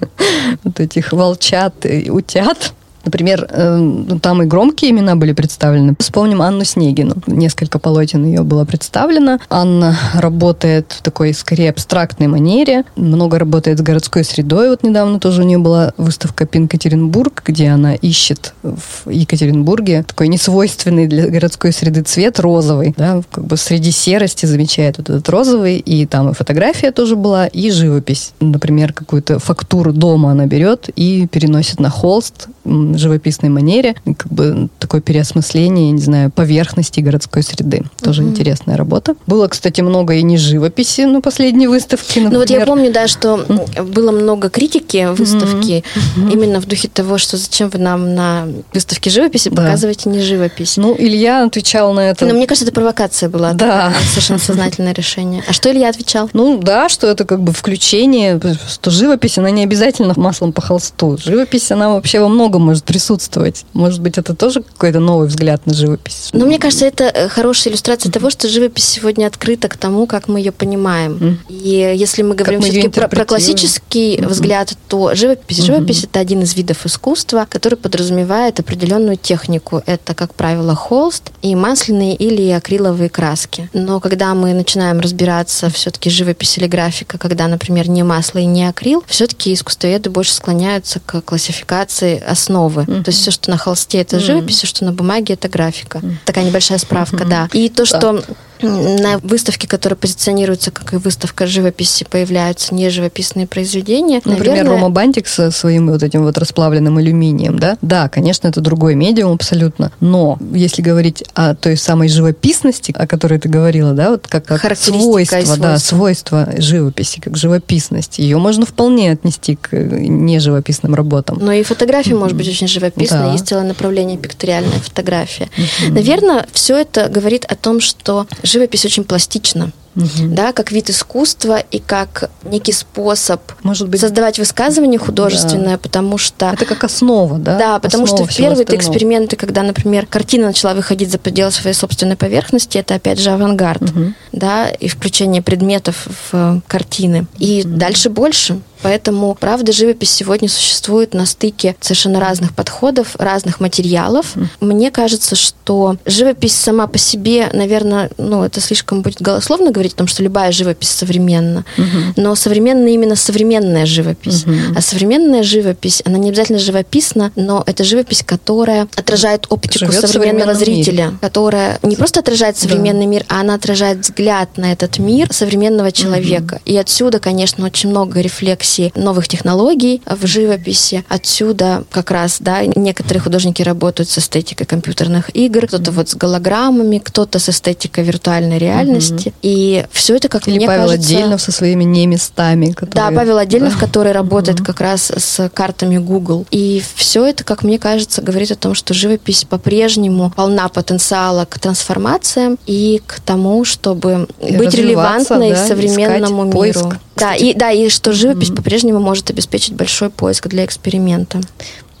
вот 0.64 0.80
этих 0.80 1.12
волчат 1.12 1.84
и 1.84 2.10
утят. 2.10 2.72
Например, 3.04 3.46
э, 3.48 4.18
там 4.20 4.42
и 4.42 4.46
громкие 4.46 4.90
имена 4.90 5.16
были 5.16 5.32
представлены. 5.32 5.94
Вспомним 5.98 6.42
Анну 6.42 6.64
Снегину. 6.64 7.14
Несколько 7.26 7.78
полотен 7.78 8.24
ее 8.24 8.42
было 8.42 8.64
представлено. 8.64 9.38
Анна 9.48 9.96
работает 10.14 10.92
в 10.92 11.02
такой, 11.02 11.32
скорее, 11.32 11.70
абстрактной 11.70 12.26
манере. 12.26 12.84
Много 12.96 13.38
работает 13.38 13.78
с 13.78 13.82
городской 13.82 14.24
средой. 14.24 14.70
Вот 14.70 14.82
недавно 14.82 15.20
тоже 15.20 15.42
у 15.42 15.44
нее 15.44 15.58
была 15.58 15.92
выставка 15.96 16.46
Пинкатеринбург, 16.46 17.42
где 17.46 17.68
она 17.68 17.94
ищет 17.94 18.54
в 18.62 19.08
Екатеринбурге 19.10 20.04
такой 20.06 20.28
несвойственный 20.28 21.06
для 21.06 21.28
городской 21.28 21.72
среды 21.72 22.02
цвет 22.02 22.40
розовый. 22.40 22.94
Да, 22.96 23.22
как 23.30 23.44
бы 23.44 23.56
среди 23.56 23.90
серости 23.90 24.46
замечает 24.46 24.98
вот 24.98 25.10
этот 25.10 25.28
розовый. 25.28 25.78
И 25.78 26.06
там 26.06 26.30
и 26.30 26.34
фотография 26.34 26.92
тоже 26.92 27.16
была, 27.16 27.46
и 27.46 27.70
живопись. 27.70 28.32
Например, 28.40 28.92
какую-то 28.92 29.38
фактуру 29.38 29.92
дома 29.92 30.32
она 30.32 30.46
берет 30.46 30.90
и 30.94 31.26
переносит 31.26 31.80
на 31.80 31.90
холст 31.90 32.48
живописной 32.96 33.50
манере, 33.50 33.94
как 34.04 34.32
бы 34.32 34.68
такое 34.78 35.00
переосмысление, 35.00 35.90
не 35.90 36.00
знаю, 36.00 36.30
поверхности 36.30 37.00
городской 37.00 37.42
среды. 37.42 37.82
Тоже 38.02 38.22
mm-hmm. 38.22 38.28
интересная 38.28 38.76
работа. 38.76 39.14
Было, 39.26 39.48
кстати, 39.48 39.80
много 39.80 40.14
и 40.14 40.22
не 40.22 40.36
живописи 40.36 41.02
на 41.02 41.20
последней 41.20 41.66
выставке. 41.66 42.20
Например. 42.20 42.32
Ну 42.32 42.38
вот 42.38 42.50
я 42.50 42.66
помню, 42.66 42.92
да, 42.92 43.08
что 43.08 43.36
mm-hmm. 43.36 43.82
было 43.92 44.12
много 44.12 44.50
критики 44.50 45.08
выставки 45.12 45.82
mm-hmm. 46.16 46.32
именно 46.32 46.60
в 46.60 46.66
духе 46.66 46.88
того, 46.88 47.18
что 47.18 47.36
зачем 47.36 47.70
вы 47.70 47.78
нам 47.78 48.14
на 48.14 48.48
выставке 48.72 49.10
живописи 49.10 49.48
да. 49.50 49.62
показываете 49.62 50.08
не 50.08 50.20
живопись. 50.20 50.76
Ну, 50.76 50.94
Илья 50.98 51.44
отвечал 51.44 51.92
на 51.92 52.10
это. 52.10 52.26
Но 52.26 52.34
мне 52.34 52.46
кажется, 52.46 52.66
это 52.66 52.74
провокация 52.74 53.28
была. 53.28 53.52
Да. 53.52 53.92
Совершенно 54.10 54.38
сознательное 54.38 54.92
решение. 54.92 55.42
А 55.48 55.52
что 55.52 55.70
Илья 55.70 55.88
отвечал? 55.88 56.30
Ну, 56.32 56.58
да, 56.58 56.88
что 56.88 57.06
это 57.06 57.24
как 57.24 57.42
бы 57.42 57.52
включение, 57.52 58.40
что 58.68 58.90
живопись, 58.90 59.38
она 59.38 59.50
не 59.50 59.62
обязательно 59.62 60.14
маслом 60.16 60.52
по 60.52 60.60
холсту. 60.60 61.16
Живопись, 61.18 61.70
она 61.70 61.90
вообще 61.90 62.20
во 62.20 62.28
многом 62.58 62.68
может 62.68 62.84
присутствовать. 62.84 63.64
Может 63.72 64.00
быть, 64.00 64.18
это 64.18 64.34
тоже 64.34 64.62
какой-то 64.62 65.00
новый 65.00 65.28
взгляд 65.28 65.66
на 65.66 65.74
живопись? 65.74 66.30
Ну, 66.32 66.46
мне 66.46 66.58
кажется, 66.58 66.86
это 66.86 67.04
э, 67.04 67.28
хорошая 67.28 67.72
иллюстрация 67.72 68.10
mm-hmm. 68.10 68.12
того, 68.12 68.30
что 68.30 68.48
живопись 68.48 68.84
сегодня 68.84 69.26
открыта 69.26 69.68
к 69.68 69.76
тому, 69.76 70.06
как 70.06 70.28
мы 70.28 70.40
ее 70.40 70.52
понимаем. 70.52 71.12
Mm-hmm. 71.12 71.36
И 71.48 71.94
если 71.96 72.22
мы 72.22 72.34
говорим 72.34 72.60
все-таки 72.60 72.88
про, 72.88 73.08
про 73.08 73.24
классический 73.24 74.16
mm-hmm. 74.16 74.28
взгляд, 74.28 74.74
то 74.88 75.14
живопись, 75.14 75.64
живопись 75.64 76.04
это 76.04 76.20
один 76.20 76.42
из 76.42 76.54
видов 76.54 76.84
искусства, 76.84 77.46
который 77.48 77.76
подразумевает 77.76 78.60
определенную 78.60 79.16
технику. 79.16 79.82
Это, 79.86 80.14
как 80.14 80.34
правило, 80.34 80.74
холст 80.74 81.30
и 81.42 81.54
масляные 81.54 82.14
или 82.14 82.50
акриловые 82.50 83.08
краски. 83.08 83.68
Но 83.72 84.00
когда 84.00 84.34
мы 84.34 84.52
начинаем 84.54 85.00
разбираться 85.00 85.70
все-таки 85.70 86.10
живопись 86.10 86.58
или 86.58 86.66
графика, 86.66 87.18
когда, 87.18 87.46
например, 87.48 87.88
не 87.88 88.02
масло 88.02 88.38
и 88.38 88.46
не 88.46 88.68
акрил, 88.68 89.04
все-таки 89.06 89.54
искусствоведы 89.54 90.10
больше 90.10 90.34
склоняются 90.34 91.00
к 91.00 91.20
классификации 91.22 92.22
основы. 92.48 92.82
Mm-hmm. 92.82 93.04
То 93.04 93.10
есть 93.10 93.20
все, 93.20 93.30
что 93.30 93.50
на 93.50 93.58
холсте, 93.58 93.98
это 93.98 94.16
mm-hmm. 94.16 94.20
живопись, 94.20 94.56
все, 94.56 94.66
что 94.66 94.84
на 94.84 94.92
бумаге, 94.92 95.34
это 95.34 95.48
графика. 95.48 95.98
Mm-hmm. 95.98 96.16
Такая 96.24 96.44
небольшая 96.44 96.78
справка, 96.78 97.24
mm-hmm. 97.24 97.28
да. 97.28 97.48
И 97.52 97.68
то, 97.68 97.84
что 97.84 98.22
на 98.62 99.18
выставке, 99.18 99.68
которая 99.68 99.96
позиционируется 99.96 100.70
как 100.70 100.92
и 100.92 100.96
выставка 100.96 101.46
живописи, 101.46 102.04
появляются 102.08 102.74
неживописные 102.74 103.46
произведения. 103.46 104.20
Например, 104.24 104.48
Наверное... 104.48 104.72
Рома 104.72 104.90
Бантик 104.90 105.28
со 105.28 105.50
своим 105.50 105.88
вот 105.88 106.02
этим 106.02 106.24
вот 106.24 106.38
расплавленным 106.38 106.98
алюминием, 106.98 107.58
да? 107.58 107.78
Да, 107.82 108.08
конечно, 108.08 108.48
это 108.48 108.60
другой 108.60 108.94
медиум 108.94 109.32
абсолютно, 109.32 109.92
но 110.00 110.38
если 110.52 110.82
говорить 110.82 111.24
о 111.34 111.54
той 111.54 111.76
самой 111.76 112.08
живописности, 112.08 112.92
о 112.96 113.06
которой 113.06 113.38
ты 113.38 113.48
говорила, 113.48 113.92
да, 113.92 114.10
вот 114.10 114.26
как, 114.26 114.46
как 114.46 114.76
свойство, 114.76 115.36
свойства. 115.36 115.56
да, 115.56 115.78
свойство 115.78 116.48
живописи, 116.58 117.20
как 117.20 117.36
живописность, 117.36 118.18
ее 118.18 118.38
можно 118.38 118.66
вполне 118.66 119.12
отнести 119.12 119.56
к 119.56 119.72
неживописным 119.72 120.94
работам. 120.94 121.38
Но 121.40 121.52
и 121.52 121.62
фотография 121.62 122.12
mm-hmm. 122.12 122.18
может 122.18 122.36
быть 122.38 122.48
очень 122.48 122.68
живописной, 122.68 123.18
да. 123.18 123.32
есть 123.32 123.46
целое 123.48 123.64
направление 123.64 124.16
пикториальная 124.16 124.78
фотография. 124.78 125.48
Mm-hmm. 125.56 125.92
Наверное, 125.92 126.46
все 126.52 126.76
это 126.76 127.08
говорит 127.08 127.44
о 127.44 127.54
том, 127.54 127.80
что 127.80 128.26
живопись 128.42 128.84
очень 128.84 129.04
пластична. 129.04 129.72
угу. 129.98 130.28
да, 130.28 130.52
как 130.52 130.72
вид 130.72 130.90
искусства 130.90 131.58
и 131.58 131.78
как 131.78 132.30
некий 132.44 132.72
способ 132.72 133.40
Может 133.62 133.88
быть, 133.88 134.00
создавать 134.00 134.38
высказывание 134.38 134.98
художественное, 134.98 135.72
да. 135.72 135.78
потому 135.78 136.18
что... 136.18 136.50
Это 136.52 136.64
как 136.64 136.84
основа, 136.84 137.38
да? 137.38 137.58
Да, 137.58 137.78
потому 137.78 138.04
основа 138.04 138.30
что 138.30 138.36
первые 138.36 138.64
эксперименты, 138.64 139.36
когда, 139.36 139.62
например, 139.62 140.06
картина 140.06 140.46
начала 140.46 140.74
выходить 140.74 141.10
за 141.10 141.18
пределы 141.18 141.50
своей 141.50 141.74
собственной 141.74 142.16
поверхности, 142.16 142.78
это 142.78 142.94
опять 142.94 143.18
же 143.18 143.30
авангард, 143.30 143.82
угу. 143.82 144.12
да, 144.32 144.68
и 144.68 144.88
включение 144.88 145.42
предметов 145.42 146.06
в 146.30 146.62
картины. 146.66 147.26
И 147.38 147.62
угу. 147.64 147.76
дальше 147.76 148.10
больше. 148.10 148.60
Поэтому, 148.82 149.36
правда, 149.38 149.72
живопись 149.72 150.10
сегодня 150.10 150.48
существует 150.48 151.14
на 151.14 151.26
стыке 151.26 151.76
совершенно 151.80 152.20
разных 152.20 152.54
подходов, 152.54 153.16
разных 153.18 153.60
материалов. 153.60 154.34
Мне 154.60 154.90
кажется, 154.90 155.36
что 155.36 155.96
живопись 156.06 156.54
сама 156.54 156.86
по 156.86 156.98
себе, 156.98 157.50
наверное, 157.52 158.10
ну, 158.18 158.44
это 158.44 158.60
слишком 158.60 159.02
будет 159.02 159.20
голословно 159.20 159.70
говорить 159.70 159.94
о 159.94 159.96
том, 159.96 160.06
что 160.06 160.22
любая 160.22 160.52
живопись 160.52 160.90
современна. 160.90 161.64
Угу. 161.76 161.86
Но 162.16 162.34
современная 162.34 162.92
именно 162.92 163.16
современная 163.16 163.86
живопись. 163.86 164.44
Угу. 164.44 164.76
А 164.76 164.80
современная 164.80 165.42
живопись, 165.42 166.02
она 166.04 166.18
не 166.18 166.28
обязательно 166.28 166.58
живописна, 166.58 167.32
но 167.36 167.62
это 167.66 167.84
живопись, 167.84 168.22
которая 168.24 168.88
отражает 168.96 169.46
оптику 169.48 169.86
Живет 169.86 170.08
современного 170.08 170.54
зрителя, 170.54 171.06
мире. 171.06 171.18
которая 171.20 171.78
не 171.82 171.96
просто 171.96 172.20
отражает 172.20 172.56
современный 172.56 173.06
да. 173.06 173.10
мир, 173.10 173.24
а 173.28 173.40
она 173.40 173.54
отражает 173.54 173.98
взгляд 173.98 174.56
на 174.56 174.72
этот 174.72 174.98
мир 174.98 175.28
современного 175.32 175.92
человека. 175.92 176.54
Угу. 176.54 176.62
И 176.66 176.76
отсюда, 176.76 177.18
конечно, 177.18 177.66
очень 177.66 177.90
много 177.90 178.20
рефлексий 178.20 178.67
версии 178.68 178.92
новых 178.94 179.28
технологий 179.28 180.02
в 180.06 180.26
живописи. 180.26 181.04
Отсюда 181.08 181.84
как 181.90 182.10
раз, 182.10 182.38
да, 182.40 182.64
некоторые 182.64 183.22
художники 183.22 183.62
работают 183.62 184.08
с 184.08 184.18
эстетикой 184.18 184.66
компьютерных 184.66 185.34
игр, 185.34 185.66
кто-то 185.66 185.90
вот 185.90 186.10
с 186.10 186.14
голограммами, 186.14 186.98
кто-то 186.98 187.38
с 187.38 187.48
эстетикой 187.48 188.04
виртуальной 188.04 188.58
реальности. 188.58 189.28
Угу. 189.28 189.36
И 189.42 189.86
все 189.90 190.16
это, 190.16 190.28
как 190.28 190.46
Или 190.48 190.56
мне 190.56 190.66
Павел 190.66 190.88
кажется... 190.88 191.08
Отдельнов 191.08 191.40
со 191.40 191.52
своими 191.52 191.84
неместами. 191.84 192.72
Которые... 192.72 192.94
Да, 192.94 193.16
Павел 193.16 193.38
Отдельнов, 193.38 193.78
который 193.78 194.12
работает 194.12 194.60
угу. 194.60 194.66
как 194.66 194.80
раз 194.80 195.10
с 195.10 195.48
картами 195.50 195.98
Google. 195.98 196.46
И 196.50 196.82
все 196.94 197.26
это, 197.26 197.44
как 197.44 197.62
мне 197.62 197.78
кажется, 197.78 198.22
говорит 198.22 198.50
о 198.50 198.56
том, 198.56 198.74
что 198.74 198.94
живопись 198.94 199.44
по-прежнему 199.44 200.32
полна 200.36 200.68
потенциала 200.68 201.44
к 201.44 201.58
трансформациям 201.58 202.58
и 202.66 203.00
к 203.06 203.20
тому, 203.20 203.64
чтобы 203.64 204.28
и 204.40 204.56
быть 204.56 204.74
релевантной 204.74 205.50
да, 205.52 205.66
современному 205.66 206.44
миру. 206.44 206.58
Поиск. 206.58 206.98
Да, 207.18 207.34
и, 207.34 207.54
да, 207.54 207.70
и 207.70 207.88
что 207.88 208.12
живопись. 208.12 208.50
По-прежнему 208.58 208.98
может 208.98 209.30
обеспечить 209.30 209.74
большой 209.74 210.10
поиск 210.10 210.48
для 210.48 210.64
эксперимента 210.64 211.40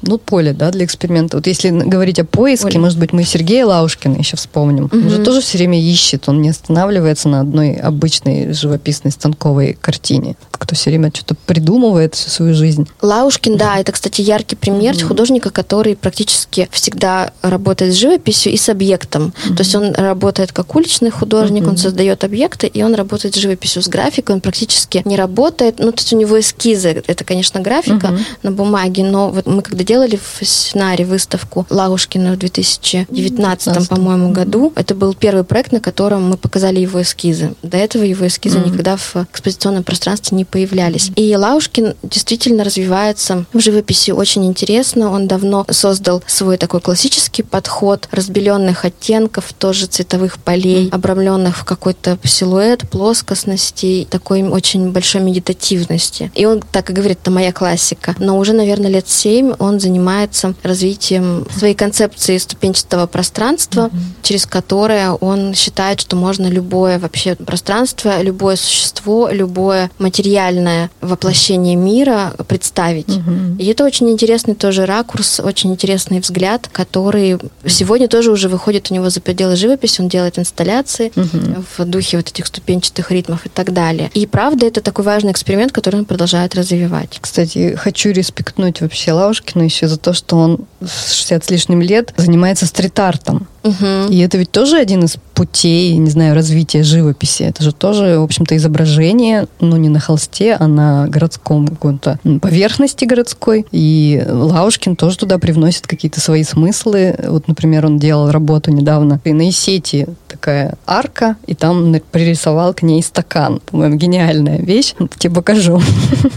ну, 0.02 0.18
поле, 0.18 0.52
да, 0.52 0.70
для 0.70 0.84
эксперимента. 0.84 1.36
Вот 1.36 1.46
если 1.46 1.70
говорить 1.70 2.18
о 2.18 2.24
поиске, 2.24 2.66
поле. 2.66 2.78
может 2.78 2.98
быть, 2.98 3.12
мы 3.12 3.24
Сергея 3.24 3.66
Лаушкина 3.66 4.16
еще 4.16 4.36
вспомним. 4.36 4.84
Угу. 4.84 4.96
Он 4.96 5.10
же 5.10 5.22
тоже 5.22 5.40
все 5.40 5.58
время 5.58 5.80
ищет, 5.80 6.28
он 6.28 6.40
не 6.40 6.50
останавливается 6.50 7.28
на 7.28 7.40
одной 7.40 7.74
обычной 7.74 8.52
живописной 8.52 9.12
станковой 9.12 9.76
картине. 9.80 10.36
Кто 10.52 10.74
все 10.74 10.90
время 10.90 11.10
что-то 11.14 11.34
придумывает 11.46 12.14
всю 12.14 12.30
свою 12.30 12.54
жизнь. 12.54 12.88
Лаушкин, 13.02 13.56
да, 13.56 13.78
это, 13.78 13.92
кстати, 13.92 14.20
яркий 14.20 14.56
пример 14.56 14.94
угу. 14.96 15.08
художника, 15.08 15.50
который 15.50 15.96
практически 15.96 16.68
всегда 16.70 17.32
работает 17.42 17.94
с 17.94 17.96
живописью 17.96 18.52
и 18.52 18.56
с 18.56 18.68
объектом. 18.68 19.32
Угу. 19.46 19.54
То 19.54 19.62
есть 19.62 19.74
он 19.74 19.94
работает 19.94 20.52
как 20.52 20.74
уличный 20.76 21.10
художник, 21.10 21.62
угу. 21.62 21.70
он 21.70 21.76
создает 21.76 22.24
объекты, 22.24 22.66
и 22.66 22.82
он 22.82 22.94
работает 22.94 23.34
с 23.34 23.38
живописью, 23.38 23.82
с 23.82 23.88
графикой, 23.88 24.36
он 24.36 24.40
практически 24.40 25.02
не 25.04 25.16
работает. 25.16 25.78
Ну, 25.78 25.90
то 25.90 25.98
есть 25.98 26.12
у 26.12 26.16
него 26.16 26.38
эскизы, 26.38 27.02
это, 27.06 27.24
конечно, 27.24 27.60
графика 27.60 28.06
угу. 28.06 28.18
на 28.42 28.52
бумаге, 28.52 29.04
но 29.04 29.30
вот 29.30 29.46
мы 29.46 29.62
когда 29.62 29.84
делали 29.88 30.20
в 30.22 30.46
сценарии 30.46 31.04
выставку 31.04 31.66
Лаушкина 31.70 32.32
в 32.32 32.38
2019, 32.38 33.88
по-моему, 33.88 34.32
году. 34.32 34.70
Это 34.76 34.94
был 34.94 35.14
первый 35.14 35.44
проект, 35.44 35.72
на 35.72 35.80
котором 35.80 36.28
мы 36.28 36.36
показали 36.36 36.78
его 36.78 37.00
эскизы. 37.00 37.54
До 37.62 37.78
этого 37.78 38.02
его 38.02 38.26
эскизы 38.26 38.58
mm-hmm. 38.58 38.66
никогда 38.66 38.98
в 38.98 39.16
экспозиционном 39.16 39.84
пространстве 39.84 40.36
не 40.36 40.44
появлялись. 40.44 41.10
И 41.16 41.34
Лаушкин 41.34 41.94
действительно 42.02 42.64
развивается 42.64 43.46
в 43.54 43.60
живописи 43.60 44.10
очень 44.10 44.44
интересно. 44.44 45.10
Он 45.10 45.26
давно 45.26 45.64
создал 45.70 46.22
свой 46.26 46.58
такой 46.58 46.82
классический 46.82 47.42
подход 47.42 48.08
разбеленных 48.12 48.84
оттенков, 48.84 49.54
тоже 49.54 49.86
цветовых 49.86 50.36
полей, 50.38 50.90
обрамленных 50.90 51.56
в 51.56 51.64
какой-то 51.64 52.18
силуэт, 52.24 52.86
плоскостности, 52.90 54.06
такой 54.10 54.42
очень 54.42 54.92
большой 54.92 55.22
медитативности. 55.22 56.30
И 56.34 56.44
он 56.44 56.60
так 56.60 56.90
и 56.90 56.92
говорит, 56.92 57.20
это 57.22 57.30
моя 57.30 57.52
классика. 57.52 58.14
Но 58.18 58.36
уже, 58.38 58.52
наверное, 58.52 58.90
лет 58.90 59.08
семь 59.08 59.54
он 59.58 59.77
занимается 59.80 60.54
развитием 60.62 61.46
своей 61.56 61.74
концепции 61.74 62.38
ступенчатого 62.38 63.06
пространства, 63.06 63.90
mm-hmm. 63.92 64.22
через 64.22 64.46
которое 64.46 65.12
он 65.12 65.54
считает, 65.54 66.00
что 66.00 66.16
можно 66.16 66.46
любое 66.46 66.98
вообще 66.98 67.34
пространство, 67.34 68.20
любое 68.22 68.56
существо, 68.56 69.28
любое 69.30 69.90
материальное 69.98 70.90
воплощение 71.00 71.76
мира 71.76 72.34
представить. 72.46 73.08
Mm-hmm. 73.08 73.56
И 73.58 73.66
это 73.66 73.84
очень 73.84 74.10
интересный 74.10 74.54
тоже 74.54 74.86
ракурс, 74.86 75.40
очень 75.40 75.72
интересный 75.72 76.20
взгляд, 76.20 76.68
который 76.72 77.38
сегодня 77.66 78.08
тоже 78.08 78.30
уже 78.30 78.48
выходит 78.48 78.90
у 78.90 78.94
него 78.94 79.10
за 79.10 79.20
пределы 79.20 79.56
живописи, 79.56 80.00
он 80.00 80.08
делает 80.08 80.38
инсталляции 80.38 81.12
mm-hmm. 81.14 81.64
в 81.76 81.84
духе 81.84 82.16
вот 82.16 82.28
этих 82.28 82.46
ступенчатых 82.46 83.10
ритмов 83.10 83.46
и 83.46 83.48
так 83.48 83.72
далее. 83.72 84.10
И 84.14 84.26
правда, 84.26 84.66
это 84.66 84.80
такой 84.80 85.04
важный 85.04 85.32
эксперимент, 85.32 85.72
который 85.72 86.00
он 86.00 86.04
продолжает 86.04 86.54
развивать. 86.54 87.18
Кстати, 87.20 87.74
хочу 87.76 88.10
респектнуть 88.10 88.80
вообще 88.80 89.12
Лаушкина 89.12 89.67
еще 89.68 89.88
за 89.88 89.98
то, 89.98 90.12
что 90.12 90.36
он 90.36 90.66
с 90.84 91.12
60 91.12 91.44
с 91.44 91.50
лишним 91.50 91.80
лет 91.80 92.12
занимается 92.16 92.66
стрит-артом. 92.66 93.46
Угу. 93.62 94.10
И 94.10 94.18
это 94.18 94.38
ведь 94.38 94.50
тоже 94.50 94.76
один 94.76 95.04
из 95.04 95.16
путей, 95.34 95.96
не 95.96 96.10
знаю, 96.10 96.34
развития 96.34 96.82
живописи. 96.82 97.44
Это 97.44 97.62
же 97.62 97.72
тоже, 97.72 98.18
в 98.18 98.22
общем-то, 98.22 98.56
изображение, 98.56 99.46
но 99.60 99.76
не 99.76 99.88
на 99.88 100.00
холсте, 100.00 100.56
а 100.58 100.66
на 100.66 101.06
городском 101.08 101.68
каком-то 101.68 102.18
поверхности 102.40 103.04
городской. 103.04 103.66
И 103.70 104.24
Лаушкин 104.28 104.96
тоже 104.96 105.18
туда 105.18 105.38
привносит 105.38 105.86
какие-то 105.86 106.20
свои 106.20 106.44
смыслы. 106.44 107.14
Вот, 107.28 107.48
например, 107.48 107.86
он 107.86 107.98
делал 107.98 108.30
работу 108.30 108.70
недавно 108.70 109.20
и 109.24 109.32
на 109.32 109.50
сети 109.52 110.06
такая 110.28 110.74
арка, 110.86 111.36
и 111.46 111.54
там 111.54 111.94
пририсовал 112.12 112.74
к 112.74 112.82
ней 112.82 113.02
стакан. 113.02 113.60
По-моему, 113.66 113.96
гениальная 113.96 114.58
вещь. 114.58 114.94
Тебе 115.18 115.34
покажу. 115.34 115.80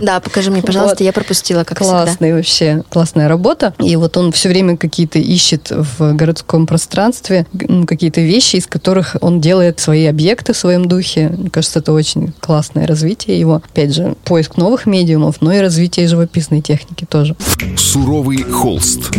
Да, 0.01 0.19
покажи 0.19 0.49
мне, 0.51 0.61
пожалуйста, 0.61 0.97
вот. 0.99 1.05
я 1.05 1.13
пропустила, 1.13 1.63
как 1.63 1.77
Классный 1.77 2.29
всегда. 2.29 2.35
вообще, 2.35 2.83
классная 2.89 3.27
работа. 3.27 3.73
И 3.79 3.95
вот 3.95 4.17
он 4.17 4.31
все 4.31 4.49
время 4.49 4.77
какие-то 4.77 5.19
ищет 5.19 5.71
в 5.71 6.13
городском 6.13 6.65
пространстве 7.11 7.45
какие-то 7.85 8.21
вещи, 8.21 8.57
из 8.57 8.67
которых 8.67 9.17
он 9.21 9.41
делает 9.41 9.79
свои 9.79 10.05
объекты 10.05 10.53
в 10.53 10.57
своем 10.57 10.85
духе. 10.85 11.29
Мне 11.29 11.49
кажется, 11.49 11.79
это 11.79 11.91
очень 11.91 12.33
классное 12.39 12.87
развитие 12.87 13.39
его. 13.39 13.55
Опять 13.55 13.93
же, 13.93 14.15
поиск 14.23 14.57
новых 14.57 14.85
медиумов, 14.85 15.41
но 15.41 15.51
и 15.51 15.59
развитие 15.59 16.07
живописной 16.07 16.61
техники 16.61 17.05
тоже. 17.05 17.35
Суровый 17.77 18.43
холст. 18.43 19.15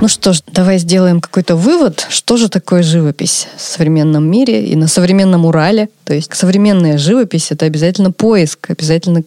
Ну 0.00 0.08
что 0.08 0.32
ж, 0.32 0.42
давай 0.52 0.78
сделаем 0.78 1.20
какой-то 1.20 1.56
вывод, 1.56 2.06
что 2.08 2.36
же 2.36 2.48
такое 2.48 2.82
живопись 2.82 3.48
в 3.56 3.60
современном 3.60 4.30
мире 4.30 4.66
и 4.66 4.76
на 4.76 4.86
современном 4.86 5.44
Урале. 5.44 5.88
То 6.04 6.14
есть 6.14 6.34
современная 6.34 6.98
живопись— 6.98 7.48
это 7.50 7.66
обязательно 7.66 8.12
поиск, 8.12 8.70
обязательно 8.70 9.22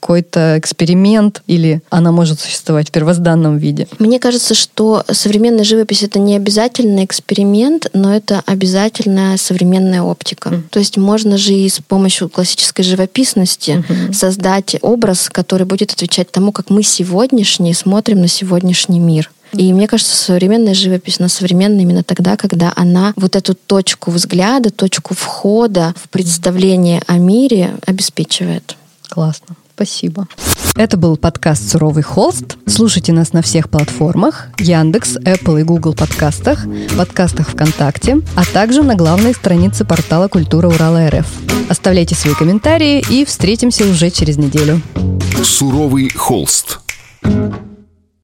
какой-то 0.00 0.58
эксперимент, 0.58 1.42
или 1.46 1.82
она 1.90 2.10
может 2.10 2.40
существовать 2.40 2.88
в 2.88 2.92
первозданном 2.92 3.58
виде? 3.58 3.86
Мне 3.98 4.18
кажется, 4.18 4.54
что 4.54 5.04
современная 5.10 5.64
живопись 5.64 6.02
это 6.02 6.18
не 6.18 6.34
обязательно 6.34 7.04
эксперимент, 7.04 7.88
но 7.92 8.14
это 8.14 8.42
обязательная 8.46 9.36
современная 9.36 10.02
оптика. 10.02 10.48
Mm. 10.48 10.62
То 10.70 10.78
есть 10.78 10.96
можно 10.96 11.36
же 11.36 11.52
и 11.52 11.68
с 11.68 11.80
помощью 11.86 12.28
классической 12.28 12.82
живописности 12.82 13.84
mm-hmm. 13.88 14.12
создать 14.12 14.76
образ, 14.80 15.28
который 15.28 15.66
будет 15.66 15.92
отвечать 15.92 16.30
тому, 16.30 16.50
как 16.50 16.70
мы 16.70 16.82
сегодняшние 16.82 17.74
смотрим 17.74 18.20
на 18.20 18.28
сегодняшний 18.28 18.98
мир. 18.98 19.30
И 19.52 19.72
мне 19.72 19.88
кажется, 19.88 20.16
современная 20.16 20.74
живопись, 20.74 21.16
она 21.18 21.28
современная 21.28 21.82
именно 21.82 22.04
тогда, 22.04 22.36
когда 22.36 22.72
она 22.76 23.12
вот 23.16 23.36
эту 23.36 23.54
точку 23.54 24.10
взгляда, 24.12 24.70
точку 24.70 25.14
входа 25.14 25.92
в 25.96 26.08
представление 26.08 27.02
о 27.06 27.18
мире 27.18 27.74
обеспечивает. 27.84 28.76
Классно. 29.08 29.56
Спасибо. 29.80 30.28
Это 30.76 30.98
был 30.98 31.16
подкаст 31.16 31.70
«Суровый 31.70 32.02
холст». 32.02 32.58
Слушайте 32.66 33.14
нас 33.14 33.32
на 33.32 33.40
всех 33.40 33.70
платформах 33.70 34.48
Яндекс, 34.58 35.16
Apple 35.16 35.62
и 35.62 35.62
Google 35.62 35.94
подкастах, 35.94 36.66
подкастах 36.98 37.48
ВКонтакте, 37.48 38.18
а 38.36 38.44
также 38.44 38.82
на 38.82 38.94
главной 38.94 39.32
странице 39.32 39.86
портала 39.86 40.28
«Культура 40.28 40.68
Урала 40.68 41.08
РФ». 41.08 41.26
Оставляйте 41.70 42.14
свои 42.14 42.34
комментарии 42.34 43.02
и 43.08 43.24
встретимся 43.24 43.88
уже 43.88 44.10
через 44.10 44.36
неделю. 44.36 44.82
«Суровый 45.42 46.10
холст». 46.10 46.80
thank 47.22 47.54
you 47.54 47.69